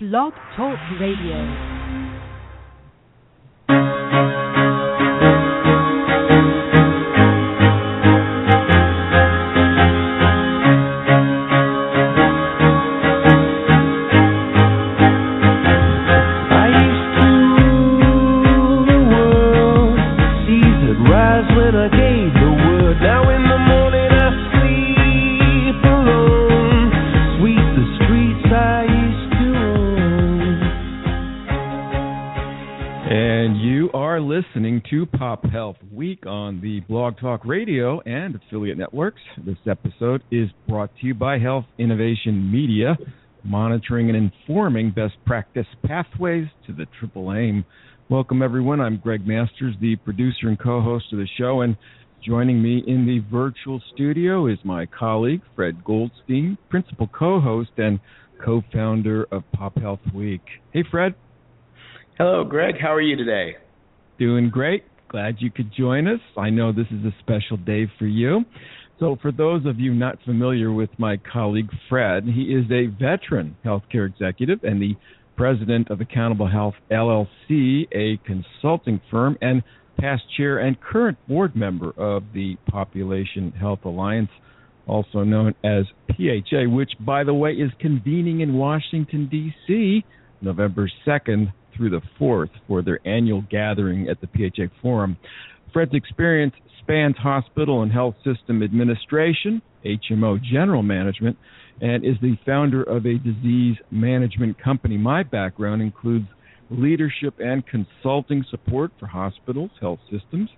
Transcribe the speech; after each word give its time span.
Blog 0.00 0.32
Talk 0.54 0.78
Radio. 1.00 1.77
Blog 37.20 37.40
Talk 37.40 37.46
Radio 37.46 38.00
and 38.00 38.34
affiliate 38.34 38.78
networks. 38.78 39.20
This 39.44 39.56
episode 39.68 40.22
is 40.30 40.48
brought 40.68 40.90
to 41.00 41.06
you 41.06 41.14
by 41.14 41.38
Health 41.38 41.64
Innovation 41.78 42.50
Media, 42.50 42.96
monitoring 43.44 44.08
and 44.08 44.16
informing 44.16 44.90
best 44.90 45.14
practice 45.24 45.66
pathways 45.86 46.46
to 46.66 46.72
the 46.72 46.86
triple 46.98 47.32
aim. 47.32 47.64
Welcome, 48.08 48.42
everyone. 48.42 48.80
I'm 48.80 48.98
Greg 48.98 49.26
Masters, 49.26 49.74
the 49.80 49.96
producer 49.96 50.48
and 50.48 50.58
co 50.58 50.80
host 50.80 51.06
of 51.12 51.18
the 51.18 51.28
show, 51.38 51.60
and 51.62 51.76
joining 52.24 52.62
me 52.62 52.82
in 52.86 53.06
the 53.06 53.20
virtual 53.30 53.80
studio 53.94 54.46
is 54.46 54.58
my 54.64 54.86
colleague, 54.86 55.42
Fred 55.56 55.84
Goldstein, 55.84 56.58
principal 56.68 57.08
co 57.08 57.40
host 57.40 57.70
and 57.78 58.00
co 58.44 58.62
founder 58.72 59.26
of 59.30 59.44
Pop 59.52 59.78
Health 59.78 60.00
Week. 60.14 60.42
Hey, 60.72 60.84
Fred. 60.90 61.14
Hello, 62.16 62.44
Greg. 62.44 62.74
How 62.80 62.92
are 62.92 63.00
you 63.00 63.16
today? 63.16 63.56
Doing 64.18 64.50
great. 64.50 64.84
Glad 65.08 65.36
you 65.38 65.50
could 65.50 65.72
join 65.74 66.06
us. 66.06 66.20
I 66.36 66.50
know 66.50 66.70
this 66.70 66.86
is 66.90 67.04
a 67.04 67.14
special 67.20 67.56
day 67.56 67.90
for 67.98 68.06
you. 68.06 68.44
So, 69.00 69.16
for 69.22 69.32
those 69.32 69.64
of 69.64 69.80
you 69.80 69.94
not 69.94 70.18
familiar 70.24 70.72
with 70.72 70.90
my 70.98 71.16
colleague 71.16 71.70
Fred, 71.88 72.24
he 72.24 72.42
is 72.42 72.64
a 72.70 72.86
veteran 72.86 73.56
healthcare 73.64 74.06
executive 74.06 74.64
and 74.64 74.82
the 74.82 74.96
president 75.36 75.88
of 75.90 76.00
Accountable 76.00 76.48
Health 76.48 76.74
LLC, 76.90 77.86
a 77.92 78.18
consulting 78.26 79.00
firm, 79.10 79.38
and 79.40 79.62
past 79.98 80.22
chair 80.36 80.58
and 80.58 80.78
current 80.80 81.16
board 81.26 81.56
member 81.56 81.90
of 81.96 82.24
the 82.34 82.56
Population 82.68 83.52
Health 83.52 83.84
Alliance, 83.84 84.30
also 84.86 85.22
known 85.22 85.54
as 85.64 85.84
PHA, 86.08 86.68
which, 86.68 86.90
by 87.00 87.24
the 87.24 87.34
way, 87.34 87.52
is 87.52 87.70
convening 87.80 88.40
in 88.40 88.54
Washington, 88.54 89.28
D.C. 89.30 90.04
November 90.42 90.90
2nd 91.06 91.52
through 91.76 91.90
the 91.90 92.02
4th 92.20 92.50
for 92.66 92.82
their 92.82 93.00
annual 93.06 93.44
gathering 93.50 94.08
at 94.08 94.20
the 94.20 94.26
PHA 94.26 94.74
Forum. 94.82 95.16
Fred's 95.72 95.94
experience 95.94 96.54
spans 96.80 97.16
hospital 97.16 97.82
and 97.82 97.92
health 97.92 98.14
system 98.24 98.62
administration, 98.62 99.60
HMO 99.84 100.42
general 100.42 100.82
management, 100.82 101.36
and 101.80 102.04
is 102.04 102.16
the 102.20 102.36
founder 102.44 102.82
of 102.82 103.06
a 103.06 103.18
disease 103.18 103.76
management 103.90 104.62
company. 104.62 104.96
My 104.96 105.22
background 105.22 105.82
includes 105.82 106.26
leadership 106.70 107.34
and 107.38 107.64
consulting 107.66 108.44
support 108.50 108.90
for 108.98 109.06
hospitals, 109.06 109.70
health 109.80 110.00
systems, 110.10 110.50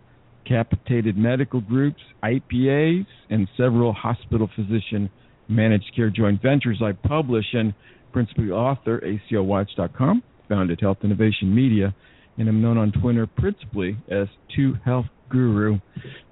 capitated 0.47 1.17
medical 1.17 1.61
groups, 1.61 2.01
IPAs, 2.23 3.07
and 3.29 3.47
several 3.57 3.93
hospital 3.93 4.49
physician 4.57 5.11
managed 5.49 5.93
care 5.95 6.11
joint 6.11 6.41
ventures. 6.41 6.81
I 6.83 6.93
publish 6.93 7.45
and 7.53 7.75
principally 8.13 8.51
author 8.51 9.01
ACOWatch.com, 9.01 10.23
founded 10.51 10.81
Health 10.81 10.99
Innovation 11.05 11.55
Media, 11.55 11.95
and 12.37 12.49
I'm 12.49 12.61
known 12.61 12.77
on 12.77 12.93
Twitter 12.93 13.27
principally 13.27 13.97
as 14.11 14.27
Two 14.55 14.75
Health 14.85 15.07
Guru. 15.31 15.79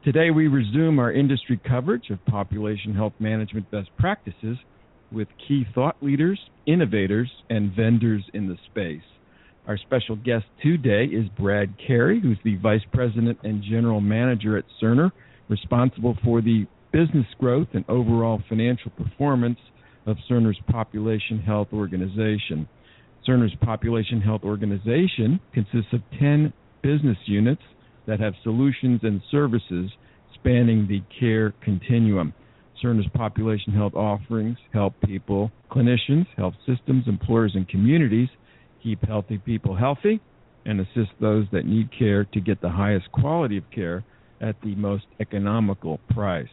Today 0.04 0.30
we 0.30 0.48
resume 0.48 0.98
our 0.98 1.12
industry 1.12 1.58
coverage 1.66 2.10
of 2.10 2.22
population 2.26 2.94
health 2.94 3.12
management 3.20 3.70
best 3.70 3.88
practices 3.96 4.58
with 5.12 5.28
key 5.46 5.64
thought 5.74 5.96
leaders, 6.02 6.38
innovators, 6.66 7.30
and 7.48 7.74
vendors 7.74 8.24
in 8.34 8.48
the 8.48 8.56
space. 8.70 9.06
Our 9.68 9.78
special 9.78 10.16
guest 10.16 10.46
today 10.62 11.04
is 11.04 11.28
Brad 11.38 11.74
Carey, 11.86 12.20
who's 12.20 12.38
the 12.42 12.56
Vice 12.56 12.84
President 12.92 13.38
and 13.44 13.62
General 13.62 14.00
Manager 14.00 14.58
at 14.58 14.64
Cerner, 14.82 15.12
responsible 15.48 16.16
for 16.24 16.42
the 16.42 16.66
business 16.92 17.26
growth 17.38 17.68
and 17.72 17.84
overall 17.88 18.42
financial 18.48 18.90
performance 18.90 19.58
of 20.06 20.16
Cerner's 20.28 20.58
Population 20.68 21.38
Health 21.38 21.68
Organization. 21.72 22.68
Cerner's 23.28 23.54
Population 23.60 24.22
Health 24.22 24.42
Organization 24.42 25.38
consists 25.52 25.92
of 25.92 26.00
10 26.18 26.52
business 26.82 27.18
units 27.26 27.60
that 28.06 28.20
have 28.20 28.32
solutions 28.42 29.00
and 29.02 29.20
services 29.30 29.90
spanning 30.34 30.88
the 30.88 31.02
care 31.20 31.52
continuum. 31.62 32.32
Cerner's 32.82 33.08
population 33.14 33.74
health 33.74 33.94
offerings 33.94 34.56
help 34.72 34.94
people, 35.04 35.50
clinicians, 35.70 36.26
health 36.36 36.54
systems, 36.66 37.04
employers, 37.06 37.52
and 37.54 37.68
communities 37.68 38.28
keep 38.82 39.04
healthy 39.04 39.36
people 39.38 39.76
healthy 39.76 40.20
and 40.64 40.80
assist 40.80 41.10
those 41.20 41.44
that 41.52 41.66
need 41.66 41.90
care 41.96 42.24
to 42.24 42.40
get 42.40 42.62
the 42.62 42.70
highest 42.70 43.10
quality 43.12 43.58
of 43.58 43.64
care 43.74 44.04
at 44.40 44.56
the 44.62 44.74
most 44.76 45.04
economical 45.20 45.98
price. 46.10 46.48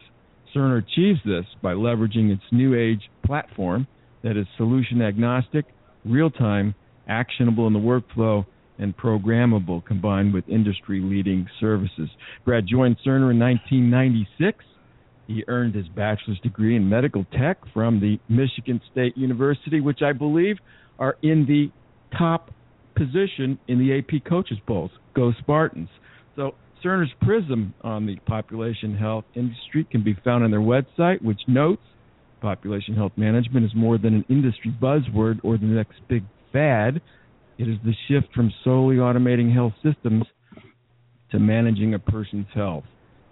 Cerner 0.54 0.82
achieves 0.82 1.20
this 1.24 1.44
by 1.62 1.72
leveraging 1.72 2.32
its 2.32 2.42
new 2.50 2.74
age 2.74 3.08
platform 3.24 3.86
that 4.22 4.36
is 4.36 4.46
solution 4.56 5.00
agnostic, 5.00 5.64
real 6.06 6.30
time, 6.30 6.74
actionable 7.08 7.66
in 7.66 7.72
the 7.72 7.78
workflow, 7.78 8.44
and 8.78 8.96
programmable 8.96 9.84
combined 9.84 10.34
with 10.34 10.48
industry 10.48 11.00
leading 11.00 11.46
services. 11.60 12.08
Brad 12.44 12.66
joined 12.66 12.96
Cerner 13.04 13.30
in 13.30 13.38
1996. 13.38 14.64
He 15.26 15.44
earned 15.48 15.74
his 15.74 15.88
bachelor's 15.88 16.38
degree 16.40 16.76
in 16.76 16.88
medical 16.88 17.24
tech 17.32 17.58
from 17.72 18.00
the 18.00 18.18
Michigan 18.28 18.80
State 18.92 19.16
University, 19.16 19.80
which 19.80 20.02
I 20.02 20.12
believe 20.12 20.56
are 20.98 21.16
in 21.22 21.46
the 21.46 21.70
top 22.16 22.50
position 22.94 23.58
in 23.68 23.78
the 23.78 23.98
AP 23.98 24.24
Coaches 24.28 24.58
Polls. 24.66 24.90
Go 25.14 25.32
Spartans. 25.40 25.88
So 26.36 26.54
Cerner's 26.84 27.12
prism 27.22 27.74
on 27.82 28.06
the 28.06 28.16
population 28.26 28.96
health 28.96 29.24
industry 29.34 29.86
can 29.90 30.04
be 30.04 30.14
found 30.24 30.44
on 30.44 30.50
their 30.50 30.60
website, 30.60 31.22
which 31.22 31.40
notes 31.48 31.82
population 32.40 32.94
health 32.94 33.12
management 33.16 33.66
is 33.66 33.72
more 33.74 33.98
than 33.98 34.14
an 34.14 34.24
industry 34.28 34.74
buzzword 34.82 35.40
or 35.42 35.56
the 35.58 35.64
next 35.64 35.96
big 36.08 36.24
fad. 36.52 37.00
It 37.58 37.68
is 37.68 37.76
the 37.84 37.94
shift 38.08 38.32
from 38.34 38.52
solely 38.64 38.96
automating 38.96 39.52
health 39.52 39.72
systems 39.82 40.24
to 41.30 41.38
managing 41.38 41.94
a 41.94 41.98
person's 41.98 42.46
health. 42.54 42.84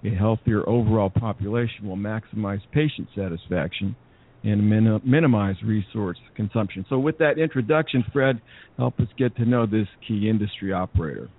A 0.05 0.11
healthier 0.11 0.69
overall 0.69 1.11
population 1.11 1.89
will 1.89 1.97
maximize 1.97 2.61
patient 2.73 3.09
satisfaction 3.15 3.97
and 4.43 4.69
min- 4.69 5.01
minimize 5.05 5.57
resource 5.65 6.19
consumption. 6.37 6.85
So, 6.89 6.99
with 6.99 7.17
that 7.19 7.39
introduction, 7.39 8.05
Fred, 8.13 8.41
help 8.77 9.01
us 9.01 9.09
get 9.17 9.35
to 9.37 9.47
know 9.47 9.65
this 9.65 9.89
key 10.07 10.29
industry 10.29 10.73
operator. 10.73 11.31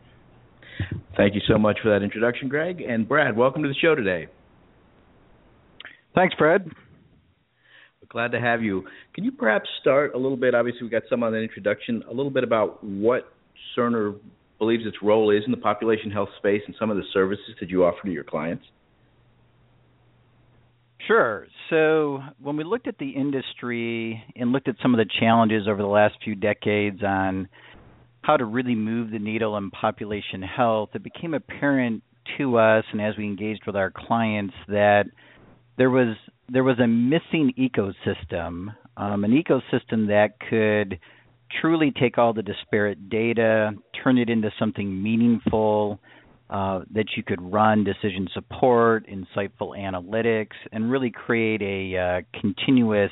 Thank 1.15 1.35
you 1.35 1.41
so 1.47 1.57
much 1.57 1.77
for 1.81 1.89
that 1.89 2.03
introduction, 2.03 2.49
Greg. 2.49 2.81
And 2.81 3.07
Brad, 3.07 3.37
welcome 3.37 3.61
to 3.61 3.69
the 3.69 3.75
show 3.75 3.95
today. 3.95 4.27
Thanks, 6.15 6.33
Fred. 6.37 6.69
Glad 8.09 8.31
to 8.31 8.39
have 8.39 8.61
you. 8.61 8.83
Can 9.13 9.23
you 9.23 9.31
perhaps 9.31 9.69
start 9.81 10.13
a 10.15 10.17
little 10.17 10.37
bit? 10.37 10.55
Obviously, 10.55 10.83
we 10.83 10.89
got 10.89 11.03
some 11.09 11.23
on 11.23 11.31
the 11.31 11.39
introduction. 11.39 12.03
A 12.09 12.13
little 12.13 12.31
bit 12.31 12.43
about 12.43 12.83
what 12.83 13.31
Cerner 13.77 14.17
believes 14.57 14.85
its 14.85 14.97
role 15.01 15.31
is 15.31 15.43
in 15.45 15.51
the 15.51 15.57
population 15.57 16.11
health 16.11 16.29
space 16.37 16.61
and 16.65 16.75
some 16.79 16.89
of 16.89 16.97
the 16.97 17.03
services 17.13 17.55
that 17.59 17.69
you 17.69 17.83
offer 17.83 17.99
to 18.05 18.11
your 18.11 18.23
clients. 18.23 18.65
Sure. 21.07 21.47
So, 21.69 22.19
when 22.41 22.57
we 22.57 22.63
looked 22.63 22.87
at 22.87 22.97
the 22.97 23.09
industry 23.09 24.23
and 24.35 24.51
looked 24.51 24.67
at 24.67 24.75
some 24.81 24.93
of 24.93 24.97
the 24.97 25.09
challenges 25.19 25.67
over 25.67 25.81
the 25.81 25.87
last 25.87 26.15
few 26.23 26.35
decades 26.35 27.03
on 27.03 27.47
how 28.21 28.37
to 28.37 28.45
really 28.45 28.75
move 28.75 29.11
the 29.11 29.19
needle 29.19 29.55
in 29.57 29.69
population 29.69 30.41
health, 30.41 30.89
it 30.93 31.03
became 31.03 31.35
apparent 31.35 32.01
to 32.37 32.57
us 32.57 32.83
and 32.91 33.01
as 33.01 33.15
we 33.17 33.25
engaged 33.25 33.61
with 33.67 33.75
our 33.75 33.91
clients 33.91 34.55
that 34.67 35.05
there 35.77 35.91
was 35.91 36.15
there 36.49 36.63
was 36.63 36.79
a 36.79 36.87
missing 36.87 37.53
ecosystem, 37.57 38.75
um, 38.97 39.23
an 39.23 39.31
ecosystem 39.31 40.07
that 40.07 40.39
could 40.49 40.99
truly 41.61 41.91
take 41.99 42.17
all 42.17 42.33
the 42.33 42.43
disparate 42.43 43.09
data, 43.09 43.71
turn 44.03 44.17
it 44.17 44.29
into 44.29 44.51
something 44.59 45.01
meaningful, 45.01 45.99
uh, 46.49 46.81
that 46.93 47.05
you 47.17 47.23
could 47.23 47.41
run 47.41 47.83
decision 47.83 48.27
support, 48.33 49.05
insightful 49.07 49.77
analytics, 49.77 50.53
and 50.71 50.91
really 50.91 51.09
create 51.09 51.61
a 51.61 51.97
uh, 51.97 52.39
continuous 52.39 53.11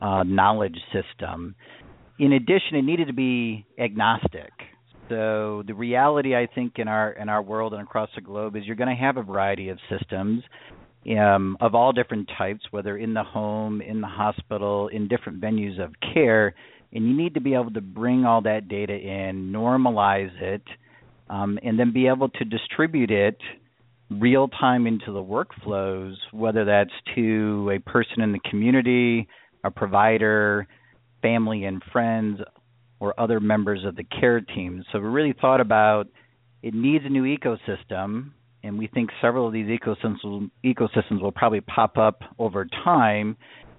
uh, 0.00 0.24
knowledge 0.24 0.76
system. 0.92 1.54
In 2.18 2.32
addition, 2.32 2.76
it 2.76 2.82
needed 2.82 3.06
to 3.06 3.12
be 3.12 3.64
agnostic. 3.78 4.50
So 5.08 5.62
the 5.66 5.74
reality, 5.74 6.34
I 6.34 6.48
think, 6.52 6.74
in 6.78 6.88
our 6.88 7.12
in 7.12 7.28
our 7.28 7.40
world 7.40 7.72
and 7.72 7.82
across 7.82 8.08
the 8.16 8.20
globe 8.20 8.56
is 8.56 8.64
you're 8.64 8.74
going 8.74 8.94
to 8.94 9.00
have 9.00 9.16
a 9.16 9.22
variety 9.22 9.68
of 9.68 9.78
systems 9.88 10.42
um, 11.18 11.56
of 11.60 11.74
all 11.74 11.92
different 11.92 12.28
types, 12.36 12.64
whether 12.70 12.96
in 12.96 13.14
the 13.14 13.22
home, 13.22 13.80
in 13.80 14.00
the 14.00 14.06
hospital, 14.08 14.88
in 14.88 15.08
different 15.08 15.40
venues 15.40 15.82
of 15.82 15.92
care. 16.14 16.54
and 16.92 17.06
you 17.06 17.16
need 17.16 17.34
to 17.34 17.40
be 17.40 17.54
able 17.54 17.72
to 17.72 17.80
bring 17.80 18.24
all 18.24 18.42
that 18.42 18.68
data 18.68 18.94
in, 18.94 19.52
normalize 19.52 20.30
it, 20.40 20.62
um, 21.28 21.58
and 21.62 21.78
then 21.78 21.92
be 21.92 22.06
able 22.06 22.28
to 22.28 22.44
distribute 22.44 23.10
it 23.10 23.38
real 24.10 24.48
time 24.48 24.86
into 24.86 25.12
the 25.12 25.22
workflows, 25.22 26.14
whether 26.32 26.64
that's 26.64 26.92
to 27.14 27.70
a 27.74 27.90
person 27.90 28.22
in 28.22 28.32
the 28.32 28.38
community, 28.50 29.26
a 29.64 29.70
provider, 29.70 30.66
family 31.22 31.64
and 31.64 31.82
friends, 31.92 32.40
or 33.00 33.18
other 33.20 33.40
members 33.40 33.84
of 33.84 33.96
the 33.96 34.04
care 34.04 34.40
team. 34.40 34.84
So 34.92 35.00
we 35.00 35.08
really 35.08 35.34
thought 35.38 35.60
about 35.60 36.06
it 36.62 36.72
needs 36.72 37.04
a 37.04 37.08
new 37.08 37.24
ecosystem, 37.24 38.30
and 38.66 38.78
we 38.78 38.86
think 38.88 39.10
several 39.20 39.46
of 39.46 39.52
these 39.52 39.66
ecosystems 39.66 40.24
will, 40.24 40.48
ecosystems 40.64 41.22
will 41.22 41.32
probably 41.32 41.60
pop 41.60 41.96
up 41.98 42.22
over 42.38 42.66
time. 42.84 43.36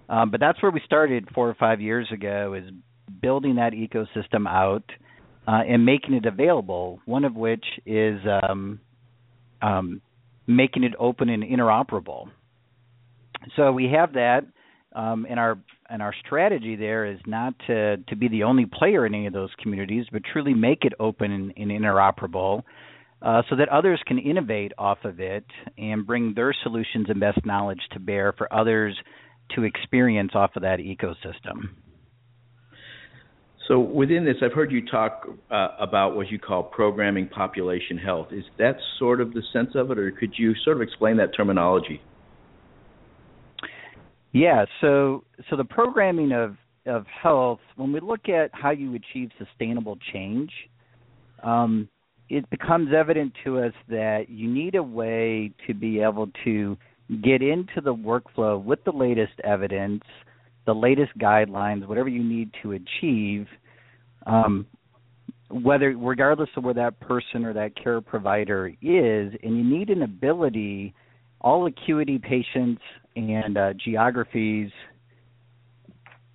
Um, 0.09 0.31
but 0.31 0.39
that's 0.39 0.61
where 0.61 0.71
we 0.71 0.81
started 0.85 1.27
four 1.33 1.49
or 1.49 1.55
five 1.55 1.81
years 1.81 2.07
ago 2.11 2.53
is 2.53 2.71
building 3.21 3.55
that 3.55 3.73
ecosystem 3.73 4.47
out 4.47 4.83
uh, 5.47 5.61
and 5.67 5.85
making 5.85 6.13
it 6.13 6.25
available. 6.25 6.99
One 7.05 7.25
of 7.25 7.35
which 7.35 7.65
is 7.85 8.19
um, 8.43 8.79
um, 9.61 10.01
making 10.45 10.83
it 10.83 10.93
open 10.97 11.29
and 11.29 11.43
interoperable. 11.43 12.29
So 13.55 13.71
we 13.71 13.91
have 13.93 14.13
that, 14.13 14.45
um, 14.95 15.25
and 15.29 15.39
our 15.39 15.57
and 15.89 16.01
our 16.01 16.13
strategy 16.25 16.75
there 16.75 17.05
is 17.05 17.19
not 17.25 17.53
to 17.67 17.97
to 17.97 18.15
be 18.15 18.27
the 18.27 18.43
only 18.43 18.65
player 18.65 19.05
in 19.05 19.13
any 19.13 19.27
of 19.27 19.33
those 19.33 19.51
communities, 19.61 20.05
but 20.11 20.21
truly 20.23 20.53
make 20.53 20.83
it 20.83 20.93
open 20.99 21.31
and, 21.31 21.53
and 21.55 21.71
interoperable. 21.71 22.63
Uh, 23.19 23.41
so 23.49 23.55
that 23.55 23.67
others 23.69 23.99
can 24.05 24.19
innovate 24.19 24.71
off 24.77 24.99
of 25.03 25.19
it 25.19 25.45
and 25.77 26.05
bring 26.05 26.33
their 26.35 26.53
solutions 26.63 27.07
and 27.09 27.19
best 27.19 27.43
knowledge 27.45 27.81
to 27.91 27.99
bear 27.99 28.31
for 28.37 28.51
others 28.53 28.95
to 29.55 29.63
experience 29.63 30.31
off 30.35 30.51
of 30.55 30.61
that 30.61 30.77
ecosystem. 30.77 31.69
So 33.67 33.79
within 33.79 34.23
this, 34.23 34.35
I've 34.41 34.53
heard 34.53 34.71
you 34.71 34.85
talk 34.85 35.27
uh, 35.51 35.69
about 35.79 36.15
what 36.15 36.29
you 36.29 36.39
call 36.39 36.63
programming 36.63 37.27
population 37.27 37.97
health. 37.97 38.27
Is 38.31 38.45
that 38.59 38.77
sort 38.97 39.19
of 39.19 39.33
the 39.33 39.41
sense 39.51 39.71
of 39.75 39.91
it, 39.91 39.97
or 39.97 40.11
could 40.11 40.33
you 40.37 40.53
sort 40.63 40.77
of 40.77 40.81
explain 40.81 41.17
that 41.17 41.35
terminology? 41.35 42.01
Yeah. 44.31 44.65
So 44.79 45.23
so 45.49 45.57
the 45.57 45.65
programming 45.65 46.31
of 46.31 46.55
of 46.85 47.05
health, 47.07 47.59
when 47.75 47.91
we 47.91 47.99
look 47.99 48.29
at 48.29 48.51
how 48.53 48.69
you 48.69 48.95
achieve 48.95 49.31
sustainable 49.37 49.97
change, 50.13 50.51
um, 51.43 51.89
it 52.29 52.49
becomes 52.49 52.89
evident 52.93 53.33
to 53.43 53.59
us 53.59 53.73
that 53.89 54.29
you 54.29 54.49
need 54.49 54.75
a 54.75 54.83
way 54.83 55.51
to 55.65 55.73
be 55.73 56.01
able 56.01 56.29
to 56.43 56.77
get 57.23 57.41
into 57.41 57.79
the 57.81 57.93
workflow 57.93 58.61
with 58.61 58.83
the 58.83 58.91
latest 58.91 59.39
evidence 59.43 60.03
the 60.67 60.75
latest 60.75 61.17
guidelines, 61.17 61.87
whatever 61.87 62.09
you 62.09 62.23
need 62.23 62.51
to 62.61 62.73
achieve, 62.73 63.47
um, 64.27 64.67
whether 65.49 65.95
regardless 65.97 66.49
of 66.57 66.65
where 66.65 66.73
that 66.73 66.99
person 66.99 67.45
or 67.45 67.53
that 67.53 67.71
care 67.81 68.01
provider 68.01 68.67
is, 68.67 69.33
and 69.41 69.57
you 69.57 69.63
need 69.63 69.89
an 69.89 70.03
ability. 70.03 70.93
All 71.39 71.65
acuity 71.67 72.19
patients 72.19 72.81
and 73.15 73.57
uh, 73.57 73.73
geographies 73.83 74.69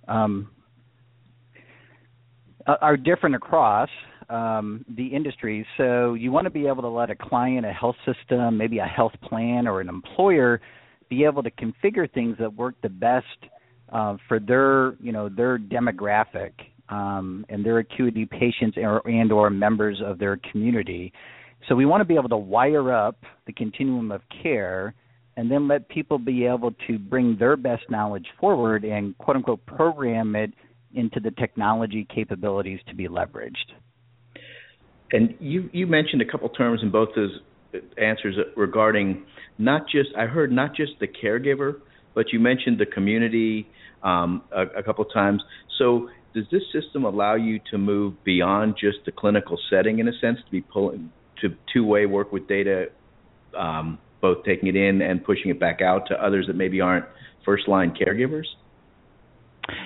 um, 0.07 0.49
are 2.65 2.97
different 2.97 3.35
across 3.35 3.89
um, 4.33 4.83
the 4.95 5.05
industry. 5.05 5.65
So 5.77 6.15
you 6.15 6.31
want 6.31 6.45
to 6.45 6.49
be 6.49 6.67
able 6.67 6.81
to 6.81 6.89
let 6.89 7.09
a 7.09 7.15
client, 7.15 7.65
a 7.65 7.71
health 7.71 7.95
system, 8.05 8.57
maybe 8.57 8.79
a 8.79 8.85
health 8.85 9.13
plan, 9.21 9.67
or 9.67 9.79
an 9.79 9.89
employer 9.89 10.59
be 11.09 11.23
able 11.23 11.43
to 11.43 11.51
configure 11.51 12.11
things 12.11 12.35
that 12.39 12.53
work 12.53 12.75
the 12.81 12.89
best 12.89 13.25
uh, 13.91 14.17
for 14.27 14.39
their 14.39 14.95
you 14.99 15.11
know 15.11 15.29
their 15.29 15.59
demographic 15.59 16.51
um, 16.89 17.45
and 17.49 17.63
their 17.63 17.77
acuity 17.79 18.25
patients 18.25 18.75
or, 18.77 19.07
and 19.07 19.31
or 19.31 19.49
members 19.51 20.01
of 20.03 20.17
their 20.17 20.39
community. 20.51 21.13
So 21.69 21.75
we 21.75 21.85
want 21.85 22.01
to 22.01 22.05
be 22.05 22.15
able 22.15 22.29
to 22.29 22.37
wire 22.37 22.91
up 22.91 23.17
the 23.45 23.53
continuum 23.53 24.11
of 24.11 24.21
care 24.41 24.95
and 25.37 25.49
then 25.49 25.67
let 25.67 25.87
people 25.89 26.17
be 26.17 26.45
able 26.45 26.73
to 26.87 26.97
bring 26.97 27.37
their 27.37 27.55
best 27.55 27.83
knowledge 27.89 28.25
forward 28.39 28.83
and 28.83 29.17
quote 29.19 29.37
unquote 29.37 29.65
program 29.67 30.35
it 30.35 30.51
into 30.95 31.19
the 31.19 31.31
technology 31.31 32.07
capabilities 32.13 32.79
to 32.87 32.95
be 32.95 33.07
leveraged. 33.07 33.73
And 35.13 35.35
you 35.39 35.69
you 35.71 35.87
mentioned 35.87 36.21
a 36.21 36.25
couple 36.25 36.49
terms 36.49 36.81
in 36.81 36.91
both 36.91 37.09
those 37.15 37.39
answers 37.97 38.35
regarding 38.57 39.23
not 39.57 39.83
just 39.87 40.09
I 40.17 40.25
heard 40.25 40.51
not 40.51 40.75
just 40.75 40.93
the 40.99 41.07
caregiver, 41.07 41.79
but 42.15 42.33
you 42.33 42.39
mentioned 42.39 42.79
the 42.79 42.85
community 42.85 43.67
um, 44.03 44.41
a, 44.51 44.63
a 44.79 44.83
couple 44.83 45.05
times. 45.05 45.41
So 45.77 46.09
does 46.33 46.45
this 46.51 46.63
system 46.73 47.05
allow 47.05 47.35
you 47.35 47.59
to 47.71 47.77
move 47.77 48.15
beyond 48.23 48.75
just 48.79 48.97
the 49.05 49.11
clinical 49.11 49.57
setting 49.69 49.99
in 49.99 50.07
a 50.07 50.13
sense 50.19 50.39
to 50.43 50.51
be 50.51 50.61
pulling 50.61 51.11
to 51.41 51.49
two-way 51.71 52.05
work 52.05 52.31
with 52.31 52.47
data, 52.47 52.87
um, 53.57 53.99
both 54.21 54.43
taking 54.43 54.67
it 54.67 54.75
in 54.75 55.01
and 55.01 55.23
pushing 55.23 55.51
it 55.51 55.59
back 55.59 55.81
out 55.81 56.07
to 56.07 56.15
others 56.15 56.47
that 56.47 56.55
maybe 56.55 56.81
aren't 56.81 57.05
first-line 57.45 57.93
caregivers? 57.95 58.45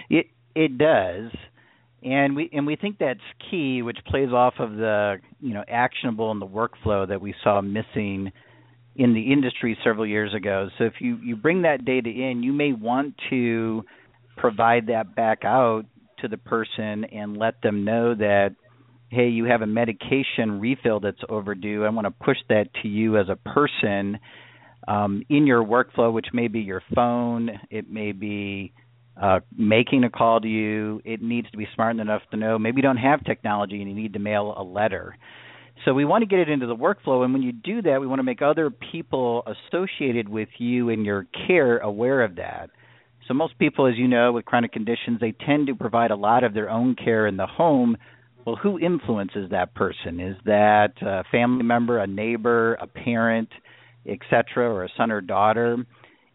It 0.10 0.28
it 0.56 0.78
does, 0.78 1.32
and 2.04 2.36
we 2.36 2.50
and 2.54 2.66
we 2.66 2.76
think 2.76 2.98
that's 3.00 3.20
key, 3.50 3.82
which 3.82 3.98
plays 4.08 4.30
off 4.30 4.56
of 4.60 4.72
the 4.76 5.18
you 5.40 5.54
know 5.54 5.64
actionable 5.68 6.32
in 6.32 6.40
the 6.40 6.48
workflow 6.48 7.08
that 7.08 7.22
we 7.22 7.34
saw 7.44 7.62
missing 7.62 8.32
in 8.96 9.14
the 9.14 9.32
industry 9.32 9.78
several 9.84 10.06
years 10.06 10.34
ago. 10.34 10.70
So 10.78 10.86
if 10.86 10.94
you 11.00 11.18
you 11.24 11.36
bring 11.36 11.64
that 11.64 11.86
data 11.86 12.10
in, 12.10 12.44
you 12.44 12.54
may 12.54 12.74
want 12.74 13.16
to 13.30 13.84
provide 14.38 14.88
that 14.88 15.16
back 15.16 15.44
out 15.44 15.86
to 16.20 16.28
the 16.28 16.38
person 16.38 17.06
and 17.06 17.38
let 17.38 17.62
them 17.62 17.84
know 17.84 18.16
that 18.16 18.56
hey 19.10 19.30
you 19.30 19.46
have 19.46 19.62
a 19.62 19.68
medication 19.68 20.60
refill 20.60 21.00
that's 21.00 21.22
overdue 21.30 21.86
i 21.86 21.90
want 21.90 22.06
to 22.06 22.26
push 22.26 22.38
that 22.50 22.66
to 22.82 22.88
you 22.88 23.18
as 23.18 23.28
a 23.30 23.36
person 23.36 24.20
um, 24.88 25.24
in 25.30 25.48
your 25.48 25.64
workflow 25.64 26.12
which 26.12 26.28
may 26.34 26.48
be 26.48 26.60
your 26.60 26.82
phone 26.94 27.50
it 27.70 27.90
may 27.90 28.12
be 28.12 28.74
uh, 29.22 29.40
making 29.58 30.04
a 30.04 30.10
call 30.10 30.40
to 30.40 30.48
you 30.48 31.02
it 31.06 31.22
needs 31.22 31.50
to 31.52 31.58
be 31.58 31.68
smart 31.75 31.98
enough 31.98 32.22
to 32.31 32.38
know 32.38 32.58
maybe 32.58 32.78
you 32.78 32.84
don't 32.84 32.98
have 32.98 33.24
technology 33.24 33.81
and 33.81 33.90
you 33.90 33.96
need 33.96 34.14
to 34.14 34.19
mail 34.19 34.54
a 34.58 34.64
letter 34.64 35.18
so 35.86 35.94
we 35.94 36.06
want 36.06 36.22
to 36.22 36.25
get 36.25 36.40
it 36.40 36.50
into 36.50 36.68
the 36.68 36.75
workflow 36.75 37.24
and 37.24 37.34
when 37.34 37.42
you 37.42 37.52
do 37.52 37.81
that 37.81 38.00
we 38.00 38.08
want 38.08 38.19
to 38.19 38.24
make 38.24 38.42
other 38.42 38.69
people 38.69 39.44
associated 39.46 40.30
with 40.30 40.50
you 40.58 40.90
and 40.90 41.06
your 41.06 41.28
care 41.48 41.78
aware 41.80 42.24
of 42.24 42.36
that 42.36 42.69
so 43.28 43.34
most 43.34 43.60
people, 43.60 43.88
as 43.88 43.98
you 43.98 44.08
know, 44.08 44.31
with 44.31 44.46
chronic 44.46 44.72
conditions, 44.72 45.19
they 45.19 45.34
tend 45.34 45.68
to 45.68 45.75
provide 45.75 46.12
a 46.12 46.16
lot 46.16 46.44
of 46.44 46.54
their 46.54 46.69
own 46.69 46.96
care 46.96 47.28
in 47.28 47.36
the 47.36 47.46
home. 47.46 47.98
Well, 48.45 48.56
who 48.56 48.80
influences 48.80 49.50
that 49.52 49.76
person? 49.76 50.21
Is 50.21 50.38
that 50.45 50.94
a 51.02 51.24
family 51.30 51.64
member, 51.64 52.00
a 52.00 52.07
neighbor, 52.07 52.76
a 52.76 52.88
parent, 52.88 53.50
etc., 54.07 54.71
or 54.71 54.86
a 54.86 54.90
son 54.95 55.12
or 55.12 55.19
daughter? 55.19 55.86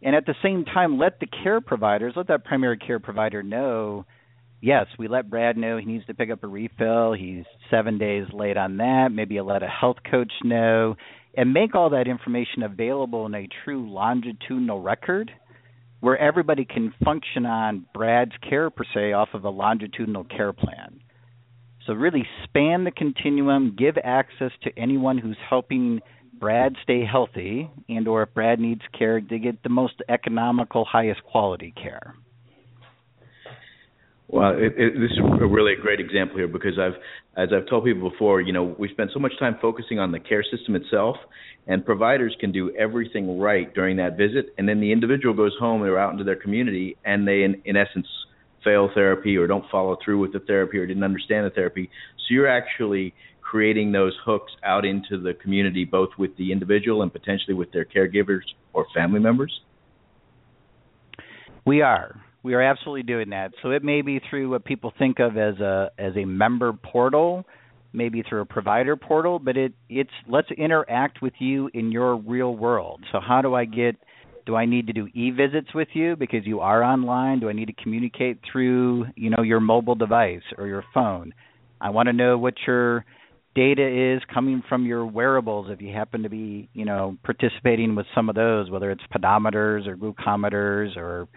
And 0.03 0.17
at 0.17 0.27
the 0.27 0.35
same 0.43 0.65
time, 0.65 0.99
let 0.99 1.21
the 1.21 1.27
care 1.27 1.61
providers, 1.61 2.15
let 2.17 2.29
that 2.29 2.45
primary 2.45 2.77
care 2.77 2.99
provider 2.99 3.43
know 3.43 4.05
yes, 4.63 4.87
we 4.99 5.09
let 5.09 5.29
Brad 5.29 5.59
know 5.59 5.77
he 5.77 5.85
needs 5.85 6.07
to 6.07 6.15
pick 6.15 6.31
up 6.31 6.43
a 6.43 6.47
refill. 6.47 7.13
He's 7.13 7.45
seven 7.71 7.99
days 7.99 8.25
late 8.33 8.57
on 8.57 8.79
that. 8.79 9.09
Maybe 9.13 9.35
you 9.35 9.43
let 9.43 9.63
a 9.63 9.69
health 9.69 9.99
coach 10.11 10.33
know 10.43 10.97
and 11.37 11.53
make 11.53 11.75
all 11.75 11.91
that 11.91 12.09
information 12.09 12.63
available 12.63 13.27
in 13.27 13.35
a 13.35 13.49
true 13.65 13.91
longitudinal 13.91 14.81
record 14.81 15.31
where 16.01 16.17
everybody 16.17 16.65
can 16.65 16.95
function 17.05 17.45
on 17.45 17.87
Brad's 17.93 18.33
care 18.49 18.71
per 18.71 18.85
se 18.95 19.13
off 19.13 19.31
of 19.35 19.45
a 19.45 19.51
longitudinal 19.51 20.25
care 20.25 20.53
plan. 20.53 21.01
So 21.87 21.93
really 21.95 22.27
span 22.45 22.85
the 22.85 22.91
continuum, 22.91 23.75
give 23.77 23.97
access 24.03 24.53
to 24.63 24.79
anyone 24.79 25.19
who's 25.19 25.37
helping 25.49 26.01
Brad 26.43 26.75
stay 26.83 27.05
healthy 27.05 27.71
and 27.89 28.09
or 28.09 28.25
if 28.25 28.35
Brad 28.35 28.59
needs 28.59 28.81
care 28.99 29.21
to 29.21 29.39
get 29.39 29.63
the 29.63 29.69
most 29.69 29.95
economical, 30.09 30.85
highest 30.85 31.23
quality 31.23 31.73
care. 31.81 32.17
Well, 34.27 34.51
it, 34.57 34.73
it, 34.77 34.95
this 34.95 35.13
is 35.13 35.19
a 35.41 35.47
really 35.47 35.75
a 35.75 35.81
great 35.81 36.01
example 36.01 36.39
here 36.39 36.49
because 36.49 36.81
I've, 36.81 37.01
as 37.37 37.51
I've 37.55 37.69
told 37.71 37.85
people 37.85 38.11
before, 38.11 38.41
you 38.41 38.53
know, 38.53 38.75
we 38.77 38.89
spend 38.89 39.11
so 39.15 39.21
much 39.21 39.31
time 39.39 39.57
focusing 39.63 40.01
on 40.01 40.11
the 40.11 40.19
care 40.19 40.43
system 40.43 40.75
itself, 40.75 41.15
and 41.69 41.87
providers 41.87 42.35
can 42.41 42.51
do 42.51 42.75
everything 42.77 43.39
right 43.39 43.73
during 43.73 43.99
that 43.99 44.17
visit, 44.17 44.47
and 44.59 44.69
then 44.69 44.81
the 44.81 44.91
individual 44.91 45.35
goes 45.35 45.53
home 45.61 45.83
or 45.83 45.97
out 45.97 46.11
into 46.11 46.25
their 46.25 46.35
community, 46.35 46.97
and 47.05 47.29
they, 47.29 47.45
in, 47.45 47.63
in 47.67 47.77
essence, 47.77 48.07
fail 48.65 48.91
therapy 48.95 49.37
or 49.37 49.47
don't 49.47 49.65
follow 49.71 49.97
through 50.05 50.19
with 50.19 50.33
the 50.33 50.41
therapy 50.41 50.79
or 50.79 50.87
didn't 50.87 51.05
understand 51.05 51.47
the 51.47 51.51
therapy. 51.51 51.89
So 52.17 52.35
you're 52.35 52.49
actually 52.49 53.15
creating 53.53 53.93
those 53.93 54.15
hooks 54.25 54.51
out 54.65 54.87
into 54.87 55.21
the 55.21 55.35
community, 55.43 55.85
both 55.85 56.09
with 56.17 56.35
the 56.39 56.51
individual 56.51 57.03
and 57.03 57.13
potentially 57.13 57.53
with 57.53 57.71
their 57.71 57.85
caregivers 57.85 58.47
or 58.73 58.87
family 58.95 59.21
members. 59.21 59.53
We 61.67 61.83
are 61.83 62.19
we 62.43 62.55
are 62.55 62.63
absolutely 62.63 63.03
doing 63.03 63.29
that. 63.31 63.53
So 63.63 63.73
it 63.73 63.85
may 63.85 64.01
be 64.01 64.23
through 64.31 64.49
what 64.49 64.65
people 64.65 64.91
think 64.99 65.19
of 65.19 65.37
as 65.37 65.61
a 65.61 65.91
as 65.99 66.15
a 66.17 66.25
member 66.25 66.73
portal, 66.73 67.45
maybe 67.93 68.23
through 68.27 68.41
a 68.41 68.47
provider 68.47 68.97
portal, 68.97 69.39
but 69.39 69.59
it 69.59 69.75
it's 69.91 70.17
let's 70.27 70.51
interact 70.57 71.21
with 71.21 71.35
you 71.39 71.69
in 71.75 71.93
your 71.93 72.17
real 72.17 72.57
world. 72.57 73.05
So 73.13 73.21
how 73.21 73.43
do 73.43 73.55
I 73.55 73.67
get 73.67 73.97
Do 74.47 74.57
I 74.57 74.65
need 74.65 74.87
to 74.87 74.95
do 74.95 75.09
e-visits 75.15 75.75
with 75.75 75.89
you 75.93 76.17
because 76.17 76.47
you 76.47 76.61
are 76.61 76.83
online? 76.83 77.41
Do 77.41 77.51
I 77.51 77.53
need 77.53 77.67
to 77.67 77.83
communicate 77.83 78.39
through, 78.51 79.09
you 79.15 79.29
know, 79.29 79.43
your 79.43 79.61
mobile 79.61 79.95
device 79.95 80.47
or 80.57 80.67
your 80.67 80.85
phone? 80.95 81.35
I 81.83 81.91
want 81.91 82.07
to 82.07 82.15
know 82.15 82.39
what 82.39 82.55
your 82.67 83.05
data 83.55 84.15
is 84.15 84.23
coming 84.33 84.63
from 84.69 84.87
your 84.87 85.05
wearables 85.05 85.69
if 85.71 85.81
you 85.83 85.93
happen 85.93 86.23
to 86.23 86.29
be, 86.29 86.69
you 86.73 86.85
know, 86.85 87.17
participating 87.23 87.95
with 87.95 88.07
some 88.15 88.29
of 88.29 88.35
those, 88.35 88.71
whether 88.71 88.91
it's 88.91 89.03
pedometers 89.15 89.87
or 89.87 89.97
glucometers 89.97 90.97
or 90.97 91.29